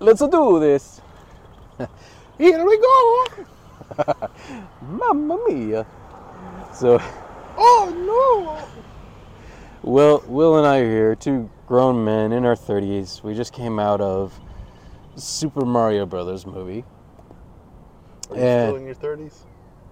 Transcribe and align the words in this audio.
let's 0.00 0.20
do 0.26 0.60
this. 0.60 1.00
Here 2.38 2.64
we 2.64 2.78
go. 2.78 3.26
Mamma 4.82 5.38
mia. 5.48 5.86
So, 6.72 7.00
Oh 7.56 7.92
no. 7.94 8.68
Will, 9.82 10.24
Will 10.26 10.56
and 10.58 10.66
I 10.66 10.78
are 10.78 10.90
here, 10.90 11.14
two 11.14 11.50
grown 11.66 12.02
men 12.04 12.32
in 12.32 12.44
our 12.46 12.56
30s. 12.56 13.22
We 13.22 13.34
just 13.34 13.52
came 13.52 13.78
out 13.78 14.00
of 14.00 14.38
Super 15.14 15.64
Mario 15.64 16.06
Brothers 16.06 16.46
movie. 16.46 16.84
Are 18.30 18.36
you 18.36 18.42
And- 18.42 18.68
still 18.70 18.76
in 18.76 18.86
your 18.86 18.94
thirties? 18.94 19.44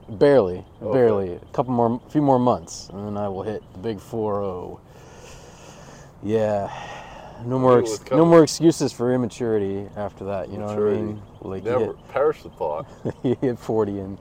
Barely, 0.08 0.64
oh, 0.80 0.88
Okay. 0.88 0.98
barely. 0.98 1.32
A 1.34 1.38
couple 1.52 1.72
more, 1.72 2.00
few 2.08 2.22
more 2.22 2.38
months, 2.40 2.88
and 2.92 3.06
then 3.06 3.16
I 3.16 3.28
will 3.28 3.42
hit 3.44 3.62
the 3.74 3.78
big 3.78 3.98
4-0. 4.00 4.80
Yeah, 6.24 6.68
no 7.46 7.58
more, 7.58 7.80
ex- 7.80 8.00
no 8.10 8.24
more 8.24 8.42
excuses 8.42 8.92
for 8.92 9.12
immaturity 9.12 9.88
after 9.96 10.24
that. 10.26 10.48
You 10.50 10.58
know 10.58 10.66
what 10.66 10.78
I 10.78 10.80
mean? 10.92 11.22
Like 11.40 11.64
Never 11.64 11.86
hit, 11.86 12.08
perish 12.08 12.42
the 12.42 12.50
thought. 12.50 12.86
you 13.22 13.36
hit 13.40 13.58
40, 13.58 13.98
and 14.00 14.18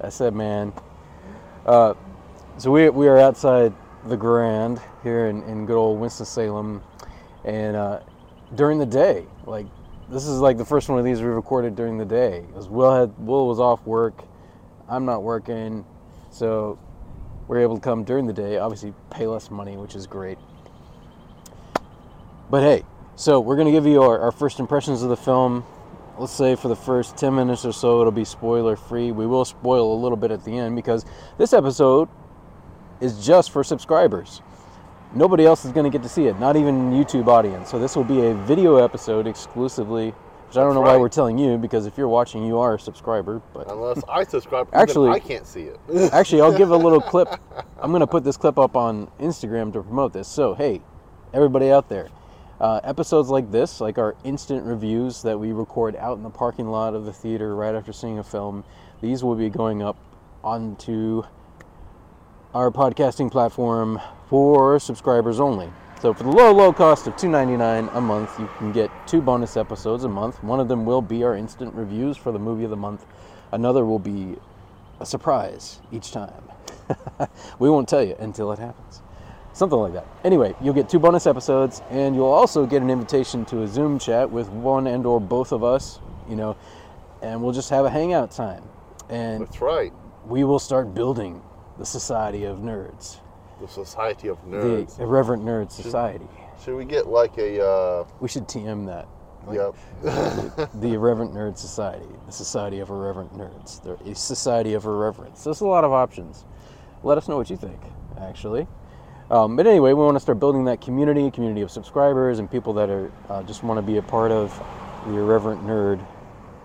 I 0.00 0.08
said, 0.08 0.34
man. 0.34 0.72
Uh, 1.66 1.94
so 2.58 2.70
we 2.70 2.88
we 2.90 3.08
are 3.08 3.18
outside 3.18 3.72
the 4.06 4.16
Grand 4.16 4.80
here 5.02 5.26
in, 5.28 5.42
in 5.44 5.64
good 5.66 5.76
old 5.76 6.00
Winston 6.00 6.26
Salem, 6.26 6.82
and 7.44 7.76
uh, 7.76 8.00
during 8.56 8.78
the 8.78 8.86
day, 8.86 9.26
like 9.46 9.66
this 10.08 10.26
is 10.26 10.40
like 10.40 10.58
the 10.58 10.64
first 10.64 10.88
one 10.88 10.98
of 10.98 11.04
these 11.04 11.20
we 11.20 11.26
recorded 11.28 11.76
during 11.76 11.98
the 11.98 12.04
day. 12.04 12.44
'Cause 12.52 12.68
Will 12.68 12.92
had 12.94 13.16
Will 13.18 13.46
was 13.46 13.60
off 13.60 13.84
work, 13.86 14.24
I'm 14.88 15.04
not 15.04 15.22
working, 15.22 15.84
so 16.30 16.78
we're 17.48 17.60
able 17.60 17.76
to 17.76 17.80
come 17.80 18.04
during 18.04 18.26
the 18.26 18.32
day. 18.32 18.58
Obviously, 18.58 18.92
pay 19.10 19.26
less 19.26 19.50
money, 19.50 19.76
which 19.76 19.94
is 19.94 20.06
great. 20.06 20.38
But 22.52 22.62
hey, 22.62 22.84
so 23.16 23.40
we're 23.40 23.56
gonna 23.56 23.70
give 23.72 23.86
you 23.86 24.02
our, 24.02 24.18
our 24.20 24.30
first 24.30 24.60
impressions 24.60 25.02
of 25.02 25.08
the 25.08 25.16
film. 25.16 25.64
Let's 26.18 26.34
say 26.34 26.54
for 26.54 26.68
the 26.68 26.76
first 26.76 27.16
10 27.16 27.34
minutes 27.34 27.64
or 27.64 27.72
so, 27.72 28.00
it'll 28.00 28.12
be 28.12 28.26
spoiler 28.26 28.76
free. 28.76 29.10
We 29.10 29.26
will 29.26 29.46
spoil 29.46 29.94
a 29.94 29.98
little 29.98 30.18
bit 30.18 30.30
at 30.30 30.44
the 30.44 30.58
end 30.58 30.76
because 30.76 31.06
this 31.38 31.54
episode 31.54 32.10
is 33.00 33.24
just 33.24 33.52
for 33.52 33.64
subscribers. 33.64 34.42
Nobody 35.14 35.46
else 35.46 35.64
is 35.64 35.72
going 35.72 35.84
to 35.84 35.90
get 35.90 36.02
to 36.02 36.10
see 36.10 36.26
it, 36.26 36.38
not 36.38 36.56
even 36.56 36.90
YouTube 36.92 37.26
audience. 37.26 37.70
So 37.70 37.78
this 37.78 37.96
will 37.96 38.04
be 38.04 38.20
a 38.26 38.34
video 38.34 38.76
episode 38.76 39.26
exclusively, 39.26 40.10
which 40.10 40.58
I 40.58 40.60
don't 40.60 40.74
know 40.74 40.82
why 40.82 40.98
we're 40.98 41.08
telling 41.08 41.38
you 41.38 41.56
because 41.56 41.86
if 41.86 41.96
you're 41.96 42.06
watching, 42.06 42.44
you 42.44 42.58
are 42.58 42.74
a 42.74 42.78
subscriber. 42.78 43.40
But 43.54 43.70
Unless 43.70 44.04
I 44.10 44.24
subscribe, 44.24 44.68
Actually- 44.74 45.08
I 45.08 45.20
can't 45.20 45.46
see 45.46 45.62
it. 45.62 45.80
Actually, 46.12 46.42
I'll 46.42 46.56
give 46.56 46.70
a 46.70 46.76
little 46.76 47.00
clip. 47.00 47.28
I'm 47.80 47.92
going 47.92 48.00
to 48.00 48.06
put 48.06 48.24
this 48.24 48.36
clip 48.36 48.58
up 48.58 48.76
on 48.76 49.10
Instagram 49.18 49.72
to 49.72 49.82
promote 49.82 50.12
this. 50.12 50.28
So, 50.28 50.54
hey, 50.54 50.82
everybody 51.32 51.70
out 51.70 51.88
there, 51.88 52.10
uh, 52.62 52.80
episodes 52.84 53.28
like 53.28 53.50
this, 53.50 53.80
like 53.80 53.98
our 53.98 54.14
instant 54.22 54.64
reviews 54.64 55.20
that 55.22 55.38
we 55.38 55.50
record 55.52 55.96
out 55.96 56.16
in 56.16 56.22
the 56.22 56.30
parking 56.30 56.68
lot 56.68 56.94
of 56.94 57.04
the 57.04 57.12
theater 57.12 57.56
right 57.56 57.74
after 57.74 57.92
seeing 57.92 58.20
a 58.20 58.22
film, 58.22 58.62
these 59.00 59.24
will 59.24 59.34
be 59.34 59.50
going 59.50 59.82
up 59.82 59.96
onto 60.44 61.24
our 62.54 62.70
podcasting 62.70 63.30
platform 63.30 64.00
for 64.28 64.78
subscribers 64.78 65.40
only. 65.40 65.72
So 66.00 66.14
for 66.14 66.22
the 66.22 66.30
low, 66.30 66.52
low 66.52 66.72
cost 66.72 67.08
of 67.08 67.16
$2.99 67.16 67.96
a 67.96 68.00
month, 68.00 68.38
you 68.38 68.48
can 68.58 68.70
get 68.70 68.90
two 69.08 69.20
bonus 69.20 69.56
episodes 69.56 70.04
a 70.04 70.08
month. 70.08 70.42
One 70.44 70.60
of 70.60 70.68
them 70.68 70.84
will 70.84 71.02
be 71.02 71.24
our 71.24 71.36
instant 71.36 71.74
reviews 71.74 72.16
for 72.16 72.30
the 72.30 72.38
movie 72.38 72.64
of 72.64 72.70
the 72.70 72.76
month. 72.76 73.06
Another 73.50 73.84
will 73.84 73.98
be 73.98 74.36
a 75.00 75.06
surprise 75.06 75.80
each 75.90 76.12
time. 76.12 76.44
we 77.58 77.68
won't 77.68 77.88
tell 77.88 78.04
you 78.04 78.14
until 78.20 78.52
it 78.52 78.60
happens. 78.60 79.01
Something 79.54 79.78
like 79.78 79.92
that. 79.92 80.06
Anyway, 80.24 80.54
you'll 80.62 80.74
get 80.74 80.88
two 80.88 80.98
bonus 80.98 81.26
episodes 81.26 81.82
and 81.90 82.14
you'll 82.14 82.26
also 82.26 82.64
get 82.66 82.80
an 82.82 82.88
invitation 82.90 83.44
to 83.46 83.62
a 83.62 83.68
Zoom 83.68 83.98
chat 83.98 84.30
with 84.30 84.48
one 84.48 84.86
and 84.86 85.04
or 85.04 85.20
both 85.20 85.52
of 85.52 85.62
us, 85.62 86.00
you 86.28 86.36
know, 86.36 86.56
and 87.20 87.42
we'll 87.42 87.52
just 87.52 87.68
have 87.70 87.84
a 87.84 87.90
hangout 87.90 88.30
time. 88.30 88.62
And 89.10 89.42
That's 89.42 89.60
right. 89.60 89.92
we 90.26 90.44
will 90.44 90.58
start 90.58 90.94
building 90.94 91.42
the 91.78 91.84
Society 91.84 92.44
of 92.44 92.58
Nerds, 92.58 93.20
The 93.60 93.68
Society 93.68 94.28
of 94.28 94.38
Nerds. 94.46 94.96
the 94.96 95.02
Irreverent 95.02 95.44
Nerd 95.44 95.70
Society. 95.70 96.26
Should 96.64 96.76
we 96.76 96.84
get 96.84 97.06
like 97.08 97.36
a? 97.38 97.62
Uh, 97.64 98.04
We 98.20 98.28
should 98.28 98.46
TM 98.48 98.86
that. 98.86 99.06
Like, 99.46 99.58
yep. 99.58 100.70
The 100.80 100.94
Irreverent 100.94 101.34
Nerd 101.34 101.58
Society, 101.58 102.06
the 102.26 102.32
Society 102.32 102.78
of 102.78 102.88
Irreverent 102.90 103.34
Nerds, 103.34 103.82
the 103.82 103.94
a 104.10 104.14
Society 104.14 104.74
of 104.74 104.84
Irreverence. 104.86 105.44
There's 105.44 105.60
a 105.60 105.66
lot 105.66 105.84
of 105.84 105.92
options. 105.92 106.44
Let 107.02 107.18
us 107.18 107.26
know 107.28 107.36
what 107.36 107.50
you 107.50 107.56
think, 107.56 107.80
actually. 108.20 108.66
Um, 109.32 109.56
but 109.56 109.66
anyway, 109.66 109.94
we 109.94 110.04
want 110.04 110.14
to 110.14 110.20
start 110.20 110.38
building 110.38 110.66
that 110.66 110.82
community, 110.82 111.30
community 111.30 111.62
of 111.62 111.70
subscribers, 111.70 112.38
and 112.38 112.50
people 112.50 112.74
that 112.74 112.90
are 112.90 113.10
uh, 113.30 113.42
just 113.44 113.62
want 113.62 113.78
to 113.78 113.82
be 113.82 113.96
a 113.96 114.02
part 114.02 114.30
of 114.30 114.54
the 115.06 115.14
Irreverent 115.14 115.62
Nerd 115.62 116.06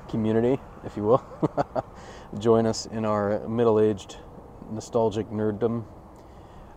community, 0.09 0.59
if 0.85 0.97
you 0.97 1.03
will. 1.03 1.23
Join 2.39 2.66
us 2.66 2.85
in 2.88 3.06
our 3.06 3.47
middle-aged, 3.47 4.17
nostalgic 4.69 5.29
nerddom. 5.29 5.85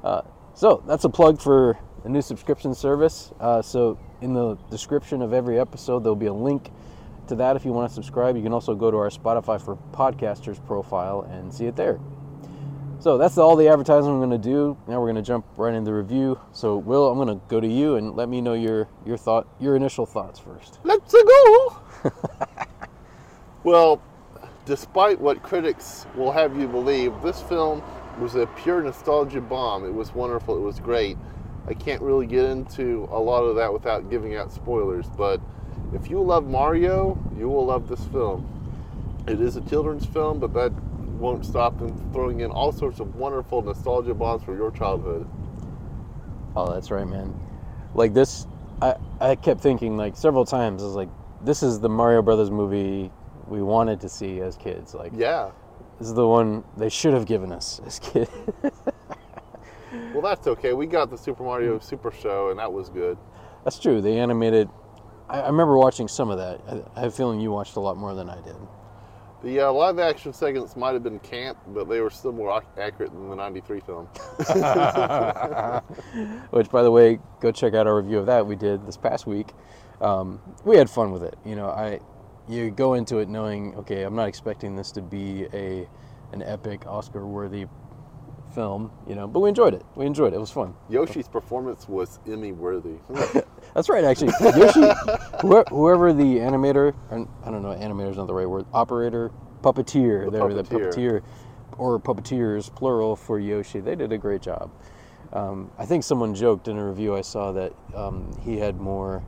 Uh, 0.05 0.23
so 0.55 0.81
that's 0.87 1.03
a 1.03 1.09
plug 1.09 1.41
for 1.41 1.77
a 2.05 2.09
new 2.09 2.23
subscription 2.23 2.73
service. 2.73 3.33
Uh, 3.41 3.61
so 3.61 3.99
in 4.21 4.33
the 4.33 4.55
description 4.71 5.23
of 5.23 5.33
every 5.33 5.59
episode, 5.59 6.05
there'll 6.05 6.15
be 6.15 6.27
a 6.27 6.33
link 6.33 6.71
to 7.27 7.35
that 7.35 7.57
if 7.57 7.65
you 7.65 7.73
want 7.73 7.89
to 7.89 7.95
subscribe. 7.97 8.37
You 8.37 8.45
can 8.45 8.53
also 8.53 8.77
go 8.77 8.93
to 8.93 8.97
our 8.97 9.11
Spotify 9.11 9.61
for 9.61 9.77
Podcasters 9.91 10.65
profile 10.67 11.23
and 11.23 11.53
see 11.53 11.67
it 11.67 11.75
there. 11.75 11.99
So 13.01 13.17
that's 13.17 13.39
all 13.39 13.57
the 13.57 13.67
advertising 13.69 14.11
I'm 14.11 14.19
going 14.19 14.31
to 14.31 14.37
do. 14.37 14.77
Now 14.87 15.01
we're 15.01 15.07
going 15.07 15.17
to 15.17 15.23
jump 15.23 15.47
right 15.57 15.73
into 15.73 15.91
the 15.91 15.95
review. 15.95 16.39
So 16.53 16.77
Will, 16.77 17.11
I'm 17.11 17.17
going 17.17 17.29
to 17.29 17.43
go 17.49 17.59
to 17.59 17.67
you 17.67 17.97
and 17.97 18.15
let 18.15 18.29
me 18.29 18.43
know 18.43 18.53
your 18.53 18.89
your 19.07 19.17
thought, 19.17 19.49
your 19.59 19.75
initial 19.75 20.05
thoughts 20.05 20.39
first. 20.39 20.81
Let's 20.85 21.11
go. 21.11 21.79
well, 23.65 24.03
despite 24.67 25.19
what 25.19 25.43
critics 25.43 26.05
will 26.15 26.31
have 26.31 26.61
you 26.61 26.69
believe, 26.69 27.15
this 27.23 27.41
film 27.41 27.83
was 28.21 28.35
a 28.35 28.47
pure 28.49 28.83
nostalgia 28.83 29.41
bomb. 29.41 29.87
It 29.87 29.95
was 29.95 30.15
wonderful. 30.15 30.55
It 30.59 30.61
was 30.61 30.79
great. 30.79 31.17
I 31.67 31.73
can't 31.73 32.03
really 32.03 32.27
get 32.27 32.45
into 32.45 33.09
a 33.13 33.19
lot 33.19 33.45
of 33.45 33.57
that 33.57 33.73
without 33.73 34.11
giving 34.11 34.37
out 34.37 34.53
spoilers, 34.53 35.07
but 35.17 35.41
if 35.95 36.11
you 36.11 36.21
love 36.21 36.47
Mario, 36.47 37.19
you 37.39 37.49
will 37.49 37.65
love 37.65 37.89
this 37.89 38.05
film. 38.07 38.47
It 39.27 39.41
is 39.41 39.57
a 39.57 39.61
children's 39.63 40.05
film, 40.05 40.39
but 40.39 40.53
that 40.55 40.73
won't 41.21 41.45
stop 41.45 41.79
them 41.79 41.95
throwing 42.13 42.41
in 42.41 42.51
all 42.51 42.73
sorts 42.73 42.99
of 43.01 43.15
wonderful 43.15 43.63
nostalgia 43.63 44.15
bombs 44.15 44.43
for 44.43 44.57
your 44.57 44.71
childhood. 44.71 45.29
Oh, 46.57 46.73
that's 46.73 46.91
right, 46.91 47.07
man. 47.07 47.39
Like 47.95 48.15
this, 48.15 48.47
I 48.83 48.95
I 49.21 49.37
kept 49.37 49.61
thinking 49.61 49.97
like 49.97 50.17
several 50.17 50.45
times. 50.45 50.83
I 50.83 50.87
was 50.87 50.95
like, 50.97 51.11
this 51.45 51.63
is 51.63 51.81
the 51.81 51.89
Mario 51.89 52.23
Brothers 52.23 52.51
movie 52.51 53.11
we 53.47 53.63
wanted 53.63 54.01
to 54.01 54.09
see 54.09 54.41
as 54.41 54.57
kids. 54.57 54.95
Like 54.95 55.13
Yeah. 55.15 55.51
this 55.99 56.09
is 56.09 56.15
the 56.15 56.27
one 56.27 56.65
they 56.77 56.89
should 56.89 57.13
have 57.15 57.27
given 57.27 57.53
us 57.53 57.81
as 57.87 57.99
kids. 57.99 58.31
Well, 60.13 60.23
that's 60.23 60.47
okay. 60.47 60.73
We 60.73 60.87
got 60.87 61.11
the 61.11 61.17
Super 61.19 61.43
Mario 61.43 61.79
Super 61.79 62.11
Show, 62.11 62.51
and 62.51 62.59
that 62.59 62.73
was 62.73 62.89
good. 62.91 63.17
That's 63.65 63.79
true. 63.79 64.01
They 64.01 64.19
animated. 64.19 64.69
I, 65.29 65.41
I 65.41 65.47
remember 65.47 65.77
watching 65.77 66.09
some 66.09 66.31
of 66.31 66.39
that. 66.39 66.61
I, 66.69 66.99
I 66.99 67.01
have 67.03 67.13
a 67.13 67.17
feeling 67.17 67.41
you 67.41 67.51
watched 67.51 67.77
a 67.77 67.81
lot 67.81 67.97
more 67.97 68.15
than 68.15 68.29
I 68.29 68.41
did. 68.41 68.57
The 69.43 69.61
uh, 69.61 69.73
live 69.73 69.99
action 69.99 70.35
segments 70.35 70.77
might 70.77 70.93
have 70.93 71.03
been 71.03 71.19
camp, 71.21 71.57
but 71.69 71.89
they 71.89 72.01
were 72.01 72.11
still 72.11 72.33
more 72.33 72.63
accurate 72.79 73.11
than 73.11 73.31
the 73.31 73.37
93 73.37 73.81
film. 73.81 74.05
Which, 76.51 76.71
by 76.71 76.83
the 76.83 76.91
way, 76.91 77.19
go 77.41 77.51
check 77.51 77.73
out 77.73 77.87
our 77.87 77.97
review 77.97 78.19
of 78.19 78.27
that 78.27 78.47
we 78.47 78.55
did 78.55 78.87
this 78.87 78.99
past 78.99 79.27
week. 79.27 79.53
Um, 80.03 80.41
we 80.65 80.77
had 80.77 80.91
fun 80.91 81.11
with 81.11 81.23
it. 81.23 81.39
You 81.45 81.57
know, 81.57 81.69
I 81.69 82.01
you 82.49 82.71
go 82.71 82.95
into 82.95 83.19
it 83.19 83.29
knowing, 83.29 83.75
okay, 83.77 84.03
I'm 84.03 84.15
not 84.15 84.29
expecting 84.29 84.77
this 84.77 84.93
to 84.93 85.03
be 85.03 85.47
a 85.55 85.89
an 86.33 86.43
epic 86.43 86.87
Oscar-worthy 86.87 87.67
film. 88.55 88.91
You 89.09 89.15
know, 89.15 89.27
but 89.27 89.41
we 89.41 89.49
enjoyed 89.49 89.75
it. 89.75 89.85
We 89.95 90.07
enjoyed 90.07 90.33
it. 90.33 90.37
It 90.37 90.41
was 90.41 90.51
fun. 90.51 90.75
Yoshi's 90.89 91.29
performance 91.29 91.89
was 91.89 92.19
Emmy 92.27 92.53
worthy. 92.53 92.97
That's 93.75 93.89
right, 93.89 94.05
actually. 94.05 94.33
Yoshi, 94.41 94.81
whoever 95.71 96.13
the 96.13 96.39
animator, 96.39 96.95
or, 97.11 97.29
I 97.45 97.51
don't 97.51 97.63
know, 97.63 97.71
animator 97.75 98.11
is 98.11 98.17
not 98.17 98.27
the 98.27 98.35
right 98.35 98.49
word, 98.49 98.67
operator, 98.73 99.31
puppeteer, 99.63 100.25
The 100.27 100.31
they 100.33 100.41
were 100.41 100.55
the 100.55 100.65
puppeteer. 100.65 100.93
puppeteer, 100.93 101.23
or 101.79 101.99
puppeteers, 102.01 102.75
plural, 102.75 103.15
for 103.17 103.39
Yoshi, 103.39 103.81
they 103.81 103.95
did 103.95 104.13
a 104.13 104.19
great 104.19 104.43
job. 104.43 104.71
Um, 105.33 105.71
I 105.79 105.87
think 105.87 106.03
someone 106.03 106.35
joked 106.35 106.67
in 106.67 106.77
a 106.77 106.85
review 106.89 107.15
I 107.17 107.21
saw 107.21 107.53
that 107.53 107.73
um, 107.95 108.37
he 108.43 108.59
had 108.59 108.81
more, 108.81 109.23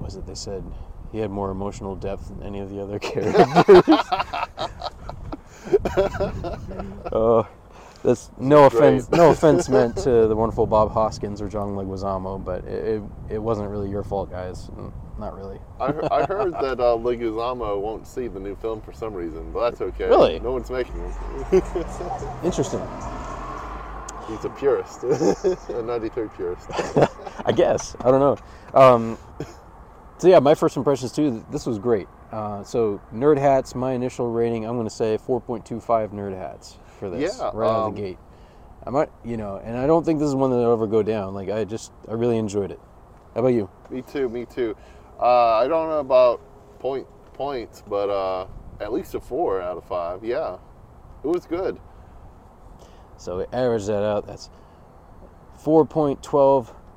was 0.00 0.16
it 0.16 0.26
they 0.26 0.34
said? 0.34 0.64
He 1.12 1.18
had 1.18 1.30
more 1.30 1.50
emotional 1.50 1.94
depth 1.96 2.28
than 2.28 2.42
any 2.42 2.60
of 2.60 2.70
the 2.70 2.80
other 2.82 2.98
characters. 3.00 3.84
uh, 7.12 7.42
that's 8.02 8.30
no 8.38 8.64
offense. 8.64 9.10
No 9.10 9.30
offense 9.32 9.68
meant 9.68 9.96
to 9.98 10.26
the 10.26 10.36
wonderful 10.36 10.66
Bob 10.66 10.92
Hoskins 10.92 11.40
or 11.42 11.48
John 11.48 11.74
Leguizamo, 11.74 12.44
but 12.44 12.64
it, 12.64 12.84
it, 12.96 13.02
it 13.34 13.38
wasn't 13.38 13.70
really 13.70 13.90
your 13.90 14.02
fault, 14.04 14.30
guys. 14.30 14.70
Not 15.18 15.36
really. 15.36 15.58
I, 15.80 15.92
he- 15.92 16.08
I 16.10 16.24
heard 16.28 16.52
that 16.54 16.78
uh, 16.80 16.96
Leguizamo 16.96 17.80
won't 17.80 18.06
see 18.06 18.28
the 18.28 18.38
new 18.40 18.54
film 18.56 18.80
for 18.80 18.92
some 18.92 19.14
reason, 19.14 19.50
but 19.52 19.70
that's 19.70 19.80
okay. 19.80 20.06
Really? 20.06 20.38
No 20.40 20.52
one's 20.52 20.70
making 20.70 20.94
it. 21.52 21.64
Interesting. 22.44 22.86
He's 24.28 24.44
a 24.44 24.50
purist, 24.50 25.02
a 25.04 25.82
93 25.82 26.28
purist. 26.36 26.68
I 27.46 27.52
guess. 27.52 27.96
I 28.00 28.10
don't 28.10 28.20
know. 28.20 28.36
Um, 28.78 29.18
So 30.18 30.28
yeah, 30.28 30.38
my 30.40 30.54
first 30.54 30.76
impressions 30.76 31.12
too. 31.12 31.44
This 31.50 31.64
was 31.64 31.78
great. 31.78 32.08
Uh, 32.32 32.62
so 32.64 33.00
nerd 33.14 33.38
hats. 33.38 33.74
My 33.74 33.92
initial 33.92 34.30
rating, 34.30 34.66
I'm 34.66 34.74
going 34.76 34.86
to 34.88 34.94
say 34.94 35.16
4.25 35.16 36.10
nerd 36.12 36.36
hats 36.36 36.76
for 36.98 37.10
this 37.10 37.38
Yeah, 37.38 37.50
right 37.54 37.68
out 37.68 37.76
of 37.76 37.88
um, 37.88 37.94
the 37.94 38.00
gate. 38.00 38.18
I 38.86 38.90
might, 38.90 39.10
you 39.24 39.36
know, 39.36 39.60
and 39.62 39.76
I 39.76 39.86
don't 39.86 40.04
think 40.04 40.18
this 40.18 40.28
is 40.28 40.34
one 40.34 40.50
that'll 40.50 40.72
ever 40.72 40.86
go 40.86 41.02
down. 41.02 41.34
Like 41.34 41.50
I 41.50 41.64
just, 41.64 41.92
I 42.08 42.12
really 42.14 42.38
enjoyed 42.38 42.70
it. 42.70 42.80
How 43.34 43.40
about 43.40 43.48
you? 43.48 43.68
Me 43.90 44.02
too. 44.02 44.28
Me 44.28 44.44
too. 44.44 44.76
Uh, 45.20 45.56
I 45.56 45.68
don't 45.68 45.88
know 45.88 46.00
about 46.00 46.40
point 46.78 47.06
points, 47.34 47.82
but 47.86 48.08
uh, 48.08 48.46
at 48.80 48.92
least 48.92 49.14
a 49.14 49.20
four 49.20 49.60
out 49.60 49.76
of 49.76 49.84
five. 49.84 50.24
Yeah, 50.24 50.58
it 51.24 51.26
was 51.26 51.46
good. 51.46 51.78
So 53.16 53.38
we 53.38 53.44
average 53.52 53.86
that 53.86 54.04
out. 54.04 54.26
That's 54.26 54.48
4.12, 55.62 56.20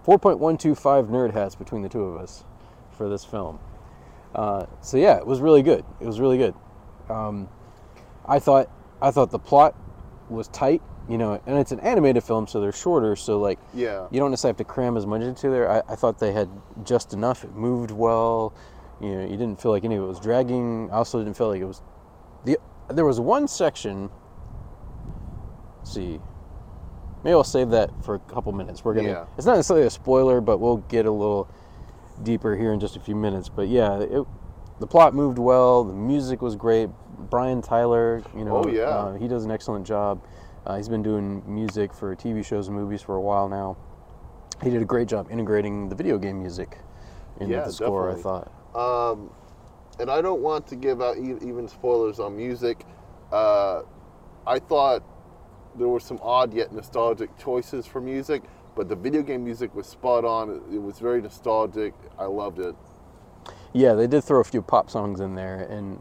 4.125 0.06 1.10
nerd 1.10 1.34
hats 1.34 1.56
between 1.56 1.82
the 1.82 1.90
two 1.90 2.04
of 2.04 2.22
us 2.22 2.44
for 2.92 3.10
this 3.10 3.26
film. 3.26 3.60
Uh, 4.36 4.66
so 4.82 4.98
yeah, 4.98 5.18
it 5.18 5.26
was 5.26 5.42
really 5.42 5.64
good. 5.64 5.84
It 6.00 6.06
was 6.06 6.20
really 6.20 6.38
good. 6.38 6.54
Um, 7.10 7.50
I 8.26 8.40
thought 8.40 8.70
I 9.02 9.12
thought 9.12 9.32
the 9.32 9.40
plot 9.40 9.76
was 10.32 10.48
tight, 10.48 10.82
you 11.10 11.18
know, 11.18 11.40
and 11.46 11.58
it's 11.60 11.72
an 11.72 11.80
animated 11.82 12.24
film, 12.24 12.48
so 12.48 12.60
they're 12.62 12.72
shorter. 12.72 13.16
So 13.16 13.40
like, 13.40 13.60
Yeah. 13.74 14.08
you 14.12 14.20
don't 14.20 14.32
necessarily 14.32 14.52
have 14.52 14.58
to 14.58 14.64
cram 14.74 14.98
as 14.98 15.06
much 15.06 15.22
into 15.22 15.50
there. 15.50 15.70
I, 15.70 15.82
I 15.90 15.96
thought 15.96 16.20
they 16.20 16.32
had 16.32 16.50
just 16.84 17.14
enough. 17.14 17.44
It 17.44 17.54
moved 17.56 17.92
well. 17.92 18.54
You 19.02 19.16
know, 19.16 19.22
you 19.24 19.38
didn't 19.38 19.60
feel 19.62 19.72
like 19.72 19.84
any 19.84 19.96
of 19.96 20.04
it 20.04 20.08
was 20.08 20.20
dragging. 20.20 20.90
I 20.92 20.96
also 20.96 21.20
didn't 21.24 21.36
feel 21.38 21.50
like 21.50 21.62
it 21.62 21.66
was. 21.66 21.82
The 22.46 22.58
there 22.90 23.06
was 23.06 23.20
one 23.20 23.48
section. 23.48 24.10
let's 25.80 25.94
see, 25.94 26.20
maybe 27.24 27.34
I'll 27.34 27.44
save 27.44 27.70
that 27.72 27.90
for 28.04 28.16
a 28.16 28.20
couple 28.20 28.52
minutes. 28.52 28.84
We're 28.84 28.94
gonna. 28.94 29.10
Yeah. 29.10 29.26
It's 29.38 29.46
not 29.46 29.56
necessarily 29.56 29.86
a 29.86 29.90
spoiler, 29.90 30.42
but 30.42 30.60
we'll 30.60 30.78
get 30.78 31.06
a 31.06 31.12
little 31.12 31.48
deeper 32.24 32.56
here 32.56 32.74
in 32.74 32.80
just 32.80 32.96
a 32.96 33.00
few 33.00 33.16
minutes. 33.16 33.50
But 33.50 33.68
yeah, 33.70 34.00
it, 34.00 34.24
the 34.80 34.88
plot 34.88 35.14
moved 35.14 35.40
well. 35.40 35.84
The 35.84 35.94
music 35.94 36.42
was 36.42 36.56
great. 36.56 36.90
Brian 37.30 37.62
Tyler, 37.62 38.22
you 38.36 38.44
know, 38.46 38.64
Oh, 38.66 38.68
yeah. 38.68 38.82
uh, 38.90 39.14
he 39.14 39.28
does 39.28 39.46
an 39.46 39.52
excellent 39.52 39.86
job. 39.86 40.22
Uh, 40.66 40.78
he's 40.78 40.90
been 40.90 41.02
doing 41.04 41.42
music 41.46 41.94
for 41.94 42.16
TV 42.16 42.46
shows 42.46 42.68
and 42.68 42.76
movies 42.76 43.02
for 43.02 43.16
a 43.16 43.22
while 43.22 43.48
now. 43.50 43.78
He 44.64 44.70
did 44.70 44.82
a 44.82 44.86
great 44.86 45.08
job 45.08 45.28
integrating 45.32 45.90
the 45.90 45.96
video 45.96 46.18
game 46.18 46.40
music 46.40 46.78
into 47.40 47.54
Yeah, 47.56 47.62
the 47.66 47.72
score. 47.74 48.12
I 48.12 48.16
thought. 48.16 48.52
Um, 48.76 49.32
and 50.00 50.10
I 50.10 50.22
don't 50.22 50.42
want 50.42 50.68
to 50.68 50.76
give 50.76 51.02
out 51.02 51.18
e- 51.18 51.38
even 51.42 51.68
spoilers 51.68 52.20
on 52.20 52.36
music. 52.38 52.86
Uh, 53.32 53.82
I 54.46 54.60
thought 54.60 55.04
there 55.78 55.88
were 55.88 56.00
some 56.00 56.20
odd 56.22 56.54
yet 56.54 56.72
nostalgic 56.74 57.36
choices 57.40 57.88
for 57.88 58.02
music, 58.02 58.44
but 58.76 58.88
the 58.88 58.96
video 58.96 59.22
game 59.24 59.44
music 59.44 59.74
was 59.74 59.88
spot 59.88 60.26
on. 60.26 60.62
It 60.72 60.82
was 60.82 61.00
very 61.00 61.22
nostalgic. 61.22 61.94
I 62.20 62.26
loved 62.26 62.60
it. 62.60 62.76
Yeah, 63.74 63.94
they 63.94 64.06
did 64.08 64.24
throw 64.24 64.42
a 64.42 64.44
few 64.44 64.62
pop 64.62 64.90
songs 64.90 65.22
in 65.22 65.36
there, 65.36 65.62
and 65.70 66.00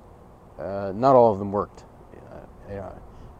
uh, 0.60 0.92
not 0.94 1.16
all 1.16 1.32
of 1.32 1.38
them 1.38 1.52
worked. 1.52 1.84
Uh, 2.14 2.36
yeah, 2.68 2.90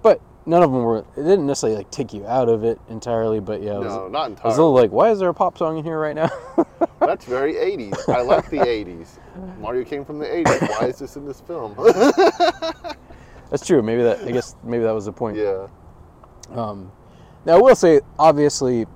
but 0.02 0.20
none 0.46 0.62
of 0.62 0.72
them 0.72 0.82
were. 0.82 0.98
It 0.98 1.22
didn't 1.22 1.46
necessarily 1.46 1.78
like 1.78 1.90
take 1.90 2.12
you 2.12 2.26
out 2.26 2.48
of 2.48 2.64
it 2.64 2.80
entirely, 2.88 3.40
but 3.40 3.62
yeah, 3.62 3.74
it 3.76 3.78
was, 3.80 3.94
no, 3.94 4.08
not 4.08 4.30
entirely. 4.30 4.44
I 4.44 4.48
was 4.48 4.58
a 4.58 4.62
little 4.62 4.74
like, 4.74 4.90
why 4.90 5.10
is 5.10 5.18
there 5.18 5.28
a 5.28 5.34
pop 5.34 5.58
song 5.58 5.78
in 5.78 5.84
here 5.84 5.98
right 5.98 6.14
now? 6.16 6.30
That's 7.00 7.24
very 7.24 7.54
80s. 7.54 8.08
I 8.08 8.22
like 8.22 8.48
the 8.50 8.58
80s. 8.58 9.18
Mario 9.58 9.84
came 9.84 10.04
from 10.04 10.18
the 10.18 10.26
80s. 10.26 10.68
Why 10.80 10.86
is 10.88 10.98
this 10.98 11.16
in 11.16 11.26
this 11.26 11.40
film? 11.40 11.74
That's 13.50 13.66
true. 13.66 13.82
Maybe 13.82 14.02
that. 14.02 14.20
I 14.20 14.30
guess 14.30 14.56
maybe 14.62 14.84
that 14.84 14.92
was 14.92 15.06
the 15.06 15.12
point. 15.12 15.36
yeah. 15.36 15.66
Um, 16.50 16.92
now, 17.44 17.56
I 17.56 17.60
will 17.60 17.74
say, 17.74 18.00
obviously, 18.18 18.86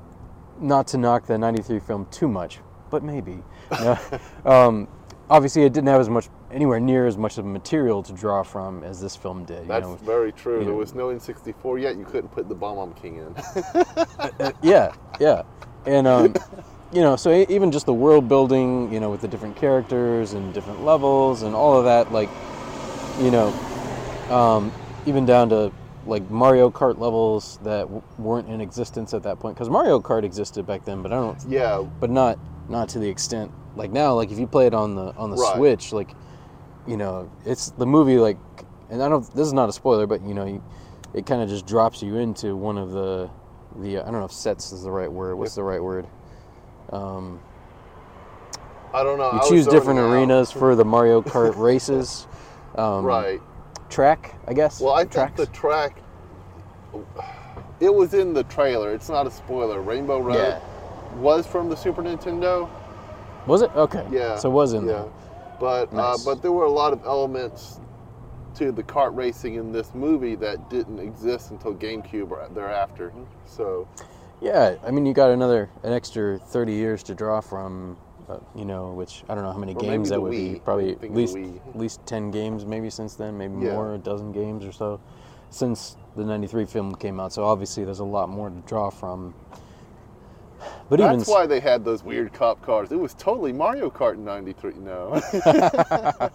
not 0.60 0.86
to 0.88 0.98
knock 0.98 1.26
the 1.26 1.38
93 1.38 1.80
film 1.80 2.06
too 2.10 2.28
much, 2.28 2.58
but 2.90 3.02
maybe. 3.02 3.42
No, 3.80 3.98
um, 4.44 4.88
obviously, 5.30 5.62
it 5.62 5.72
didn't 5.72 5.88
have 5.88 6.00
as 6.00 6.10
much, 6.10 6.28
anywhere 6.54 6.78
near 6.78 7.06
as 7.06 7.18
much 7.18 7.36
of 7.36 7.44
material 7.44 8.02
to 8.04 8.12
draw 8.12 8.42
from 8.44 8.84
as 8.84 9.00
this 9.00 9.16
film 9.16 9.44
did. 9.44 9.62
You 9.62 9.68
That's 9.68 9.86
know? 9.86 9.96
very 9.96 10.32
true. 10.32 10.58
you 10.60 10.64
There 10.64 10.72
know. 10.72 10.78
was 10.78 10.94
no 10.94 11.08
N64 11.08 11.80
yet. 11.82 11.96
You 11.96 12.04
couldn't 12.04 12.28
put 12.30 12.48
the 12.48 12.54
Bob-omb 12.54 12.94
King 13.00 13.16
in. 13.16 14.52
Yeah, 14.62 14.94
yeah. 15.20 15.42
And, 15.84 16.06
um, 16.06 16.34
you 16.92 17.00
know, 17.02 17.16
so 17.16 17.44
even 17.48 17.72
just 17.72 17.86
the 17.86 17.92
world 17.92 18.28
building, 18.28 18.92
you 18.92 19.00
know, 19.00 19.10
with 19.10 19.20
the 19.20 19.28
different 19.28 19.56
characters 19.56 20.32
and 20.32 20.54
different 20.54 20.84
levels 20.84 21.42
and 21.42 21.54
all 21.54 21.76
of 21.76 21.84
that, 21.84 22.12
like, 22.12 22.30
you 23.20 23.30
know, 23.30 23.48
um, 24.30 24.72
even 25.06 25.26
down 25.26 25.48
to 25.50 25.72
like 26.06 26.28
Mario 26.30 26.70
Kart 26.70 26.98
levels 26.98 27.58
that 27.64 27.82
w- 27.82 28.02
weren't 28.18 28.48
in 28.48 28.60
existence 28.60 29.12
at 29.14 29.22
that 29.24 29.40
point. 29.40 29.56
Because 29.56 29.68
Mario 29.70 30.00
Kart 30.00 30.22
existed 30.22 30.66
back 30.66 30.84
then, 30.84 31.02
but 31.02 31.12
I 31.12 31.16
don't 31.16 31.38
yeah. 31.48 31.84
but 32.00 32.10
not 32.10 32.38
not 32.68 32.88
to 32.90 32.98
the 32.98 33.08
extent 33.08 33.50
like 33.76 33.90
now 33.90 34.14
like 34.14 34.30
if 34.30 34.38
you 34.38 34.46
play 34.46 34.66
it 34.66 34.74
on 34.74 34.94
the 34.94 35.14
on 35.16 35.30
the 35.30 35.36
Right. 35.36 35.56
switch 35.56 35.92
like 35.92 36.10
you 36.86 36.96
know 36.96 37.30
it's 37.46 37.70
the 37.70 37.86
movie 37.86 38.18
like 38.18 38.36
and 38.90 39.02
i 39.02 39.08
don't 39.08 39.22
this 39.34 39.46
is 39.46 39.52
not 39.52 39.68
a 39.68 39.72
spoiler 39.72 40.06
but 40.06 40.22
you 40.22 40.34
know 40.34 40.44
you, 40.44 40.62
it 41.14 41.26
kind 41.26 41.42
of 41.42 41.48
just 41.48 41.66
drops 41.66 42.02
you 42.02 42.16
into 42.16 42.54
one 42.56 42.76
of 42.78 42.90
the 42.92 43.30
the 43.80 43.98
i 43.98 44.02
don't 44.04 44.12
know 44.20 44.24
if 44.24 44.32
sets 44.32 44.72
is 44.72 44.82
the 44.82 44.90
right 44.90 45.10
word 45.10 45.34
what's 45.36 45.54
the 45.54 45.62
right 45.62 45.82
word 45.82 46.06
um, 46.92 47.40
I 48.92 49.02
don't 49.02 49.18
know. 49.18 49.32
you 49.32 49.40
I 49.40 49.48
choose 49.48 49.66
different 49.66 49.98
arenas 49.98 50.52
for 50.52 50.76
the 50.76 50.84
mario 50.84 51.22
kart 51.22 51.56
races 51.56 52.26
um, 52.76 53.04
Right. 53.04 53.40
track 53.88 54.34
i 54.46 54.52
guess 54.52 54.80
Well, 54.80 54.94
I 54.94 55.04
think 55.04 55.36
the 55.36 55.46
track. 55.46 56.00
It 57.80 57.92
was 57.92 58.14
in 58.14 58.32
the 58.34 58.44
trailer. 58.44 58.94
It's 58.94 59.08
not 59.08 59.26
a 59.26 59.30
spoiler. 59.30 59.80
Rainbow 59.82 60.20
Road 60.20 60.36
Yeah. 60.36 60.60
was 61.18 61.44
from 61.46 61.68
the 61.68 61.74
Super 61.76 62.02
Nintendo. 62.02 62.68
was 63.46 63.62
it 63.62 63.70
okay 63.74 64.06
Yeah. 64.12 64.36
so 64.36 64.48
it 64.48 64.52
was 64.52 64.72
in 64.74 64.86
yeah. 64.86 64.92
there 64.92 65.04
But 65.60 65.92
Nice. 65.92 66.20
uh, 66.20 66.24
but 66.24 66.42
there 66.42 66.52
were 66.52 66.64
a 66.64 66.70
lot 66.70 66.92
of 66.92 67.04
elements 67.04 67.80
to 68.56 68.70
the 68.72 68.82
kart 68.82 69.16
racing 69.16 69.54
in 69.54 69.72
this 69.72 69.94
movie 69.94 70.36
that 70.36 70.70
didn't 70.70 70.98
exist 71.00 71.50
until 71.50 71.74
GameCube 71.74 72.30
or 72.30 72.48
thereafter. 72.54 73.12
So 73.46 73.88
Yeah, 74.40 74.76
I 74.84 74.90
mean, 74.90 75.06
you 75.06 75.14
got 75.14 75.30
another 75.30 75.70
an 75.82 75.92
extra 75.92 76.38
thirty 76.38 76.72
years 76.74 77.02
to 77.04 77.14
draw 77.14 77.40
from, 77.40 77.96
uh, 78.28 78.38
you 78.54 78.64
know, 78.64 78.92
which 78.92 79.24
I 79.28 79.34
don't 79.34 79.44
know 79.44 79.52
how 79.52 79.58
many 79.58 79.74
Or 79.74 79.80
games 79.80 80.08
that 80.10 80.20
would 80.20 80.32
Wii. 80.34 80.54
be. 80.54 80.60
Probably 80.60 80.92
at 80.92 81.10
least 81.10 81.36
at 81.36 81.76
least 81.76 82.04
ten 82.06 82.30
games, 82.30 82.64
maybe 82.64 82.90
since 82.90 83.14
then, 83.14 83.38
maybe 83.38 83.54
Yeah. 83.54 83.72
more, 83.72 83.94
a 83.94 83.98
dozen 83.98 84.32
games 84.32 84.64
or 84.64 84.72
so, 84.72 85.00
since 85.50 85.96
the 86.16 86.24
'93 86.24 86.64
film 86.66 86.94
came 86.94 87.18
out. 87.18 87.32
So 87.32 87.44
obviously, 87.44 87.84
there's 87.84 88.00
a 88.00 88.04
lot 88.04 88.28
more 88.28 88.50
to 88.50 88.56
draw 88.66 88.90
from. 88.90 89.34
But 90.88 91.00
even 91.00 91.18
that's 91.18 91.28
s- 91.28 91.32
why 91.34 91.46
they 91.46 91.60
had 91.60 91.84
those 91.84 92.02
weird 92.04 92.32
cop 92.32 92.60
cars. 92.62 92.92
It 92.92 92.98
was 92.98 93.14
totally 93.14 93.52
Mario 93.52 93.90
Kart 93.90 94.14
in 94.14 94.24
'93. 94.24 94.74
No. 94.74 95.20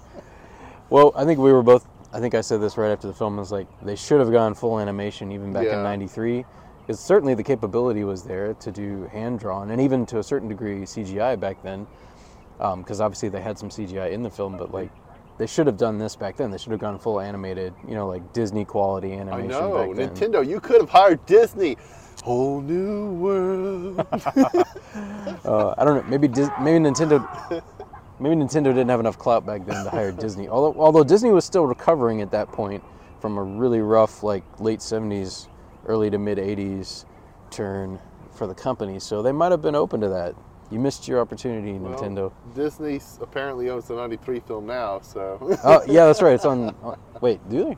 well, 0.89 1.11
I 1.15 1.25
think 1.25 1.39
we 1.39 1.51
were 1.51 1.63
both. 1.63 1.87
I 2.11 2.19
think 2.19 2.33
I 2.33 2.41
said 2.41 2.61
this 2.61 2.77
right 2.77 2.91
after 2.91 3.07
the 3.07 3.13
film 3.13 3.37
was 3.37 3.51
like 3.51 3.67
they 3.83 3.95
should 3.95 4.19
have 4.19 4.31
gone 4.31 4.55
full 4.55 4.79
animation 4.79 5.31
even 5.31 5.53
back 5.53 5.65
in 5.77 5.83
'93. 5.83 6.45
Because 6.81 6.99
certainly 6.99 7.35
the 7.35 7.43
capability 7.43 8.03
was 8.03 8.23
there 8.23 8.55
to 8.55 8.71
do 8.71 9.03
hand 9.11 9.39
drawn 9.39 9.69
and 9.69 9.79
even 9.79 10.07
to 10.07 10.17
a 10.17 10.23
certain 10.23 10.47
degree 10.49 10.81
CGI 10.81 11.39
back 11.39 11.61
then. 11.61 11.85
Um, 12.59 12.81
because 12.81 12.99
obviously 12.99 13.29
they 13.29 13.41
had 13.41 13.59
some 13.59 13.69
CGI 13.69 14.11
in 14.11 14.23
the 14.23 14.29
film, 14.31 14.57
but 14.57 14.73
like 14.73 14.89
they 15.39 15.47
should 15.47 15.65
have 15.67 15.77
done 15.77 15.97
this 15.97 16.17
back 16.17 16.35
then. 16.35 16.51
They 16.51 16.57
should 16.57 16.73
have 16.73 16.81
gone 16.81 16.99
full 16.99 17.19
animated, 17.21 17.73
you 17.87 17.95
know, 17.95 18.07
like 18.07 18.33
Disney 18.33 18.65
quality 18.65 19.13
animation. 19.13 19.51
I 19.53 19.59
know. 19.59 19.87
back 19.87 19.95
then. 19.95 20.09
Nintendo, 20.09 20.45
you 20.45 20.59
could 20.59 20.81
have 20.81 20.89
hired 20.89 21.25
Disney. 21.25 21.77
Whole 22.23 22.61
new 22.61 23.13
world. 23.13 24.05
Uh, 25.45 25.73
I 25.77 25.85
don't 25.85 25.95
know. 26.03 26.09
Maybe 26.09 26.27
Dis- 26.27 26.49
maybe 26.61 26.79
Nintendo. 26.83 27.23
Maybe 28.19 28.35
Nintendo 28.35 28.65
didn't 28.65 28.89
have 28.89 28.99
enough 28.99 29.17
clout 29.17 29.45
back 29.45 29.65
then 29.65 29.83
to 29.85 29.89
hire 29.89 30.11
Disney. 30.11 30.47
Although 30.49 30.79
although 30.79 31.03
Disney 31.03 31.29
was 31.31 31.45
still 31.45 31.65
recovering 31.65 32.21
at 32.21 32.31
that 32.31 32.51
point 32.51 32.83
from 33.21 33.37
a 33.37 33.43
really 33.43 33.79
rough 33.79 34.23
like 34.23 34.43
late 34.59 34.79
'70s, 34.79 35.47
early 35.85 36.09
to 36.09 36.17
mid 36.17 36.37
'80s 36.39 37.05
turn 37.51 37.99
for 38.31 38.47
the 38.47 38.53
company, 38.55 38.99
so 38.99 39.21
they 39.21 39.31
might 39.31 39.51
have 39.51 39.61
been 39.61 39.75
open 39.75 40.01
to 40.01 40.09
that. 40.09 40.35
You 40.71 40.79
missed 40.79 41.07
your 41.07 41.19
opportunity, 41.19 41.73
Well, 41.73 41.97
Nintendo. 41.99 42.31
Disney 42.53 43.01
apparently 43.21 43.69
owns 43.69 43.87
the 43.87 43.95
'93 43.95 44.39
film 44.41 44.67
now, 44.67 44.99
so. 45.01 45.37
Oh 45.63 45.81
yeah, 45.87 46.05
that's 46.05 46.21
right. 46.21 46.33
It's 46.33 46.45
on. 46.45 46.75
oh, 46.83 46.95
wait, 47.21 47.39
do 47.49 47.63
they? 47.65 47.77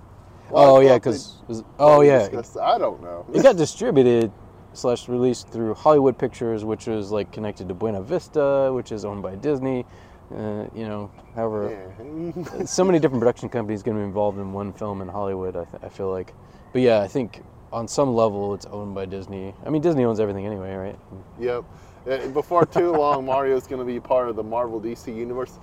Well, 0.50 0.76
oh 0.76 0.80
yeah, 0.82 0.96
because 0.96 1.38
oh 1.80 2.02
yeah, 2.02 2.28
I 2.62 2.78
don't 2.78 3.02
know. 3.02 3.26
it 3.34 3.42
got 3.42 3.56
distributed 3.56 4.32
slash 4.74 5.08
released 5.08 5.48
through 5.50 5.74
Hollywood 5.76 6.18
Pictures, 6.18 6.66
which 6.66 6.88
was 6.88 7.12
like 7.12 7.32
connected 7.32 7.70
to 7.70 7.74
Buena 7.74 8.02
Vista, 8.02 8.72
which 8.74 8.92
is 8.92 9.06
owned 9.06 9.22
by 9.24 9.36
Disney. 9.36 9.86
Uh, 10.34 10.66
you 10.74 10.88
know, 10.88 11.12
however, 11.36 11.92
Yeah. 11.98 12.64
so 12.66 12.84
many 12.86 13.00
different 13.02 13.22
production 13.22 13.50
companies 13.50 13.84
going 13.84 13.96
to 13.98 14.02
be 14.02 14.06
involved 14.06 14.38
in 14.40 14.54
one 14.54 14.72
film 14.74 15.02
in 15.02 15.08
Hollywood. 15.10 15.56
I, 15.58 15.66
th- 15.66 15.84
I 15.84 15.90
feel 15.90 16.10
like, 16.10 16.34
but 16.72 16.82
yeah, 16.82 17.02
I 17.02 17.08
think 17.08 17.42
on 17.74 17.86
some 17.88 18.14
level 18.16 18.54
it's 18.54 18.66
owned 18.68 18.96
by 18.96 19.06
Disney. 19.06 19.54
I 19.66 19.70
mean, 19.70 19.82
Disney 19.82 20.04
owns 20.06 20.20
everything 20.22 20.46
anyway, 20.46 20.74
right? 20.74 21.00
Yep. 21.40 21.66
Uh, 22.10 22.28
Before 22.30 22.66
too 22.66 22.92
long, 22.92 23.26
Mario's 23.26 23.68
going 23.68 23.80
to 23.80 23.86
be 23.86 24.00
part 24.00 24.30
of 24.30 24.36
the 24.36 24.44
Marvel 24.44 24.82
DC 24.82 25.16
universe. 25.16 25.60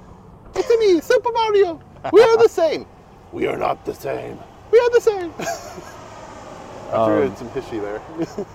It's 0.54 0.68
me, 0.80 1.00
Super 1.00 1.32
Mario. 1.32 1.80
We 2.12 2.22
are 2.22 2.36
the 2.38 2.48
same. 2.48 2.86
We 3.30 3.46
are 3.46 3.58
not 3.58 3.84
the 3.84 3.94
same. 3.94 4.38
We 4.72 4.78
are 4.78 4.88
the 4.90 5.00
same. 5.02 5.30
I 5.38 7.04
threw 7.04 7.18
Um, 7.18 7.22
in 7.24 7.36
some 7.36 7.50
HISHE 7.50 7.78
there. 7.78 8.00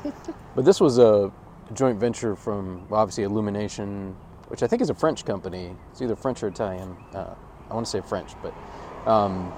But 0.56 0.66
this 0.66 0.82
was 0.82 0.98
a 0.98 1.32
joint 1.74 2.00
venture 2.00 2.36
from 2.36 2.88
obviously 2.92 3.24
Illumination, 3.24 4.16
which 4.48 4.64
I 4.64 4.68
think 4.68 4.82
is 4.82 4.90
a 4.90 4.96
French 4.96 5.26
company. 5.26 5.76
It's 5.92 6.02
either 6.02 6.16
French 6.16 6.42
or 6.42 6.48
Italian. 6.48 6.98
Uh, 7.14 7.36
I 7.70 7.74
want 7.76 7.86
to 7.86 7.90
say 7.92 8.02
French, 8.02 8.32
but 8.42 8.52
um, 9.08 9.54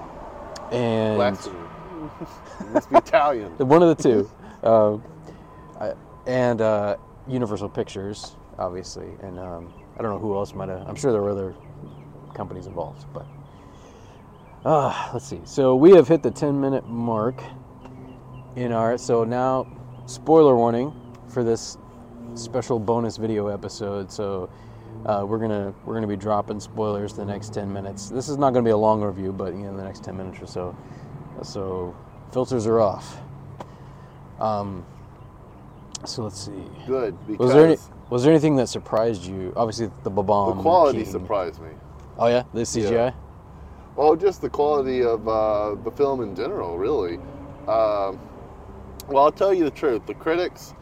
and 0.70 1.16
Blasphemy. 1.16 1.56
it 2.60 2.70
must 2.72 2.90
be 2.90 2.96
Italian. 2.96 3.52
one 3.56 3.82
of 3.82 3.96
the 3.96 4.02
two, 4.02 4.30
uh, 4.64 4.98
I, 5.80 5.94
and 6.26 6.60
uh, 6.60 6.96
Universal 7.28 7.70
Pictures, 7.70 8.36
obviously, 8.58 9.08
and 9.22 9.38
um, 9.38 9.72
I 9.98 10.02
don't 10.02 10.12
know 10.12 10.18
who 10.18 10.34
else 10.36 10.54
might 10.54 10.68
have. 10.68 10.86
I'm 10.88 10.94
sure 10.94 11.12
there 11.12 11.22
were 11.22 11.30
other 11.30 11.54
companies 12.34 12.66
involved, 12.66 13.04
but 13.12 13.26
uh, 14.64 15.10
let's 15.12 15.26
see. 15.26 15.40
So 15.44 15.76
we 15.76 15.92
have 15.92 16.08
hit 16.08 16.22
the 16.22 16.30
10 16.30 16.60
minute 16.60 16.88
mark 16.88 17.42
in 18.56 18.72
our. 18.72 18.98
So 18.98 19.24
now, 19.24 19.66
spoiler 20.06 20.56
warning 20.56 20.92
for 21.28 21.44
this 21.44 21.78
special 22.34 22.78
bonus 22.78 23.16
video 23.16 23.48
episode. 23.48 24.10
So 24.10 24.50
uh, 25.04 25.24
we're 25.26 25.38
gonna 25.38 25.72
we're 25.84 25.94
gonna 25.94 26.06
be 26.06 26.16
dropping 26.16 26.60
spoilers 26.60 27.14
the 27.14 27.24
next 27.24 27.54
10 27.54 27.72
minutes. 27.72 28.08
This 28.08 28.28
is 28.28 28.38
not 28.38 28.50
gonna 28.50 28.64
be 28.64 28.70
a 28.70 28.76
long 28.76 29.02
review, 29.02 29.32
but 29.32 29.52
you 29.54 29.60
know 29.60 29.76
the 29.76 29.84
next 29.84 30.04
10 30.04 30.16
minutes 30.16 30.40
or 30.40 30.46
so. 30.46 30.76
So 31.42 31.94
filters 32.32 32.66
are 32.66 32.80
off. 32.80 33.18
Um, 34.40 34.84
so 36.04 36.24
let's 36.24 36.44
see. 36.44 36.52
Good 36.86 37.16
because 37.26 37.38
Was 37.38 37.52
there 37.52 37.66
any, 37.66 37.76
was 38.10 38.22
there 38.22 38.32
anything 38.32 38.56
that 38.56 38.68
surprised 38.68 39.24
you? 39.24 39.52
Obviously 39.56 39.90
the 40.02 40.10
Bob-omb. 40.10 40.56
the 40.56 40.62
quality 40.62 41.02
King. 41.02 41.12
surprised 41.12 41.60
me. 41.60 41.70
Oh 42.18 42.28
yeah, 42.28 42.44
the 42.52 42.60
CGI. 42.60 42.90
Yeah. 42.90 43.12
Oh, 43.98 44.14
just 44.14 44.42
the 44.42 44.50
quality 44.50 45.02
of 45.02 45.26
uh, 45.26 45.74
the 45.76 45.90
film 45.90 46.22
in 46.22 46.34
general, 46.36 46.76
really. 46.76 47.16
Um, 47.66 48.20
well, 49.08 49.24
I'll 49.24 49.32
tell 49.32 49.54
you 49.54 49.64
the 49.64 49.70
truth. 49.70 50.04
The 50.06 50.14
critics, 50.14 50.74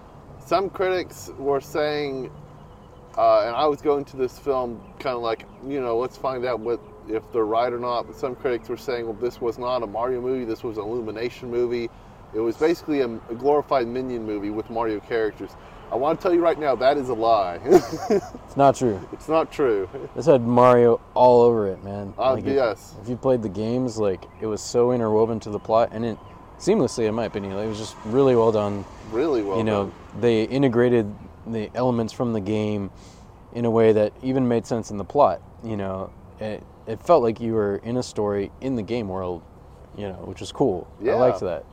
some 0.44 0.68
critics 0.68 1.30
were 1.38 1.60
saying, 1.60 2.30
uh, 3.16 3.42
and 3.46 3.54
I 3.54 3.66
was 3.66 3.80
going 3.80 4.04
to 4.06 4.16
this 4.16 4.38
film 4.38 4.80
kind 4.98 5.14
of 5.14 5.22
like, 5.22 5.46
you 5.66 5.80
know, 5.80 5.96
let's 5.96 6.16
find 6.16 6.44
out 6.44 6.58
what 6.58 6.80
if 7.08 7.30
they're 7.32 7.44
right 7.44 7.72
or 7.72 7.78
not. 7.78 8.06
But 8.08 8.16
some 8.16 8.34
critics 8.34 8.68
were 8.68 8.76
saying, 8.76 9.04
well, 9.04 9.14
this 9.14 9.40
was 9.40 9.58
not 9.58 9.82
a 9.82 9.86
Mario 9.86 10.20
movie. 10.20 10.44
This 10.44 10.64
was 10.64 10.76
an 10.76 10.84
Illumination 10.84 11.50
movie. 11.50 11.90
It 12.34 12.40
was 12.40 12.56
basically 12.56 13.00
a, 13.00 13.06
a 13.06 13.34
glorified 13.34 13.86
Minion 13.86 14.24
movie 14.26 14.50
with 14.50 14.68
Mario 14.70 15.00
characters. 15.00 15.50
I 15.92 15.96
want 15.96 16.18
to 16.18 16.22
tell 16.22 16.34
you 16.34 16.42
right 16.42 16.58
now, 16.58 16.74
that 16.76 16.96
is 16.96 17.08
a 17.08 17.14
lie. 17.14 17.60
It's 18.44 18.56
not 18.56 18.76
true. 18.76 19.00
it's 19.12 19.28
not 19.28 19.50
true. 19.50 19.88
This 20.14 20.26
had 20.26 20.42
Mario 20.42 21.00
all 21.14 21.42
over 21.42 21.68
it, 21.68 21.82
man. 21.82 22.14
Uh, 22.18 22.32
Like, 22.34 22.44
if- 22.46 22.54
yes. 22.54 22.94
If, 23.02 23.08
you 23.08 23.16
played 23.16 23.42
the 23.42 23.48
games, 23.48 23.98
like 23.98 24.24
it 24.40 24.46
was 24.46 24.60
so 24.60 24.92
interwoven 24.92 25.40
to 25.40 25.50
the 25.50 25.58
plot, 25.58 25.90
and 25.92 26.04
it 26.04 26.18
seamlessly, 26.58 27.08
in 27.08 27.14
my 27.14 27.24
opinion, 27.24 27.54
like, 27.54 27.66
it 27.66 27.68
was 27.68 27.78
just 27.78 27.96
really 28.04 28.36
well 28.36 28.52
done. 28.52 28.84
Really 29.10 29.42
well 29.42 29.58
you 29.58 29.64
know, 29.64 29.84
done. 29.86 30.20
they 30.20 30.44
integrated 30.44 31.12
the 31.46 31.70
elements 31.74 32.12
from 32.12 32.32
the 32.32 32.40
game 32.40 32.90
in 33.52 33.64
a 33.64 33.70
way 33.70 33.92
that 33.92 34.12
even 34.22 34.46
made 34.48 34.66
sense 34.66 34.90
in 34.90 34.96
the 34.98 35.04
plot. 35.04 35.40
You 35.64 35.76
know, 35.76 36.12
it, 36.40 36.62
it 36.86 37.02
felt 37.02 37.22
like 37.22 37.40
you 37.40 37.54
were 37.54 37.76
in 37.84 37.96
a 37.96 38.02
story 38.02 38.50
in 38.60 38.76
the 38.76 38.82
game 38.82 39.08
world. 39.08 39.42
You 39.96 40.08
know, 40.08 40.14
which 40.24 40.40
was 40.40 40.50
cool. 40.50 40.88
Yeah. 41.00 41.12
I 41.12 41.16
liked 41.16 41.40
that. 41.40 41.64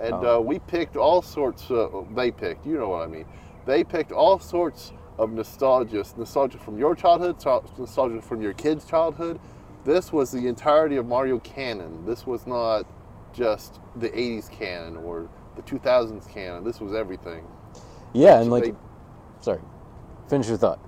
And 0.00 0.14
Oh. 0.14 0.38
uh, 0.38 0.40
we 0.40 0.58
picked 0.60 0.96
all 0.96 1.20
sorts. 1.22 1.70
Of, 1.70 2.14
they 2.14 2.30
picked. 2.30 2.66
You 2.66 2.78
know 2.78 2.88
what 2.88 3.02
I 3.02 3.06
mean. 3.06 3.26
They 3.66 3.84
picked 3.84 4.12
all 4.12 4.38
sorts 4.38 4.92
of 5.18 5.30
nostalgia. 5.32 6.04
Nostalgia 6.16 6.58
from 6.58 6.78
your 6.78 6.94
childhood. 6.94 7.36
Nostalgia 7.78 8.22
from 8.22 8.40
your 8.40 8.54
kid's 8.54 8.84
childhood. 8.84 9.38
This 9.84 10.12
was 10.12 10.30
the 10.30 10.46
entirety 10.46 10.96
of 10.96 11.06
Mario 11.06 11.38
canon. 11.40 12.04
This 12.06 12.26
was 12.26 12.46
not 12.46 12.86
just 13.32 13.78
the 13.96 14.08
'80s 14.10 14.48
canon 14.50 14.96
or 14.96 15.28
the 15.56 15.62
2000s 15.62 16.26
canon. 16.26 16.64
This 16.64 16.80
was 16.80 16.94
everything. 16.94 17.44
Yeah, 18.12 18.40
and 18.40 18.50
like, 18.50 18.64
They- 18.64 18.74
sorry, 19.40 19.60
finish 20.28 20.48
your 20.48 20.56
thought. 20.56 20.80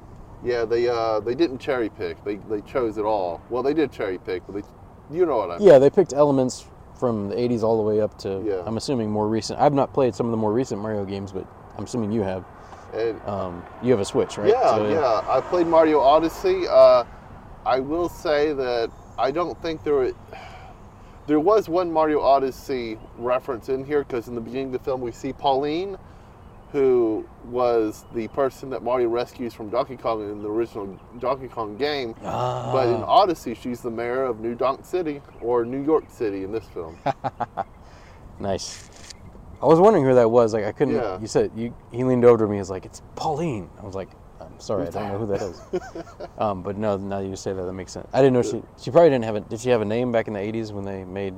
Yeah, 0.45 0.65
they 0.65 0.89
uh, 0.89 1.21
they 1.21 1.35
didn't 1.35 1.59
cherry 1.59 1.89
pick. 1.91 2.23
They 2.25 2.37
they 2.37 2.63
chose 2.63 2.99
it 2.99 3.05
all. 3.05 3.41
Well, 3.51 3.63
they 3.63 3.75
did 3.75 3.93
cherry 3.93 4.19
pick, 4.19 4.43
but 4.47 4.57
they, 4.57 5.17
you 5.17 5.25
know 5.27 5.37
what 5.37 5.51
I 5.53 5.59
mean. 5.59 5.69
Yeah, 5.69 5.79
they 5.79 5.89
picked 5.91 6.13
elements 6.13 6.67
from 7.03 7.29
the 7.31 7.35
80s 7.35 7.65
all 7.65 7.77
the 7.77 7.83
way 7.83 8.01
up 8.01 8.17
to, 8.19 8.41
Yeah. 8.47 8.63
I'm 8.65 8.77
assuming, 8.77 9.11
more 9.11 9.27
recent. 9.27 9.59
I've 9.59 9.75
not 9.75 9.93
played 9.93 10.15
some 10.15 10.27
of 10.27 10.31
the 10.31 10.37
more 10.37 10.53
recent 10.53 10.81
Mario 10.81 11.05
games, 11.05 11.33
but 11.33 11.45
I'm 11.77 11.83
assuming 11.83 12.13
you 12.13 12.23
have. 12.23 12.45
And 12.95 13.21
Um, 13.27 13.65
you 13.83 13.91
have 13.91 13.99
a 13.99 14.05
Switch, 14.05 14.39
right? 14.39 14.47
Yeah, 14.49 14.77
So, 14.77 14.87
yeah. 14.87 15.25
I 15.29 15.41
played 15.41 15.67
Mario 15.67 15.99
Odyssey. 15.99 16.69
Uh, 16.71 17.03
I 17.67 17.81
will 17.81 18.09
say 18.09 18.53
that 18.53 18.89
I 19.19 19.33
don't 19.33 19.61
think 19.61 19.83
there 19.83 19.95
were, 19.95 20.13
there 21.27 21.41
was 21.41 21.69
one 21.69 21.91
Mario 21.91 22.21
Odyssey 22.21 22.99
reference 23.19 23.69
in 23.69 23.85
here 23.85 24.05
because 24.05 24.29
in 24.29 24.37
the 24.37 24.41
beginning 24.41 24.67
of 24.67 24.73
the 24.75 24.79
film 24.79 25.01
we 25.01 25.11
see 25.11 25.33
Pauline, 25.33 25.99
who 26.73 27.29
was 27.45 28.07
the 28.15 28.27
person 28.29 28.71
that 28.71 28.83
Mario 28.83 29.09
rescues 29.09 29.53
from 29.53 29.69
Donkey 29.69 29.97
Kong 29.97 30.23
in 30.31 30.43
the 30.43 30.49
original 30.49 30.99
Donkey 31.19 31.47
Kong 31.49 31.77
game. 31.77 32.15
But 32.23 32.89
in 32.89 33.03
Ah, 33.03 33.07
Odyssey, 33.07 33.55
she's 33.55 33.83
the 33.83 33.91
mayor 33.91 34.25
of 34.25 34.41
New 34.41 34.55
Donk 34.55 34.85
City 34.85 35.21
or 35.43 35.65
New 35.67 35.85
York 35.85 36.05
City 36.09 36.45
in 36.45 36.51
this 36.53 36.65
film. 36.73 36.97
nice. 38.41 38.89
I 39.63 39.67
was 39.67 39.79
wondering 39.79 40.05
who 40.05 40.15
that 40.15 40.31
was. 40.31 40.55
Like, 40.55 40.65
I 40.65 40.73
couldn't. 40.73 40.95
Yeah. 40.95 41.21
You 41.21 41.27
said 41.27 41.53
you. 41.55 41.75
He 41.93 42.05
leaned 42.05 42.25
over 42.25 42.47
to 42.47 42.51
me. 42.51 42.57
He's 42.57 42.71
like, 42.71 42.85
"It's 42.85 43.01
Pauline." 43.15 43.71
I 43.81 43.85
was 43.87 43.95
like, 43.95 44.09
"I'm 44.41 44.59
sorry, 44.59 44.89
I 44.89 44.91
don't 44.91 45.09
know 45.13 45.19
who 45.19 45.27
that? 45.27 45.41
that 45.41 46.15
is." 46.17 46.29
um, 46.39 46.63
but 46.63 46.77
no, 46.77 46.97
now 46.97 47.21
that 47.21 47.29
you 47.29 47.37
say 47.37 47.53
that, 47.53 47.63
that 47.63 47.73
makes 47.73 47.93
sense. 47.93 48.09
I 48.13 48.19
didn't 48.23 48.33
know 48.33 48.43
she. 48.43 48.61
She 48.83 48.91
probably 48.91 49.11
didn't 49.11 49.25
have 49.25 49.37
a. 49.37 49.41
Did 49.41 49.61
she 49.61 49.69
have 49.71 49.81
a 49.83 49.85
name 49.85 50.11
back 50.11 50.27
in 50.27 50.33
the 50.33 50.41
'80s 50.41 50.73
when 50.73 50.85
they 50.85 51.05
made 51.05 51.35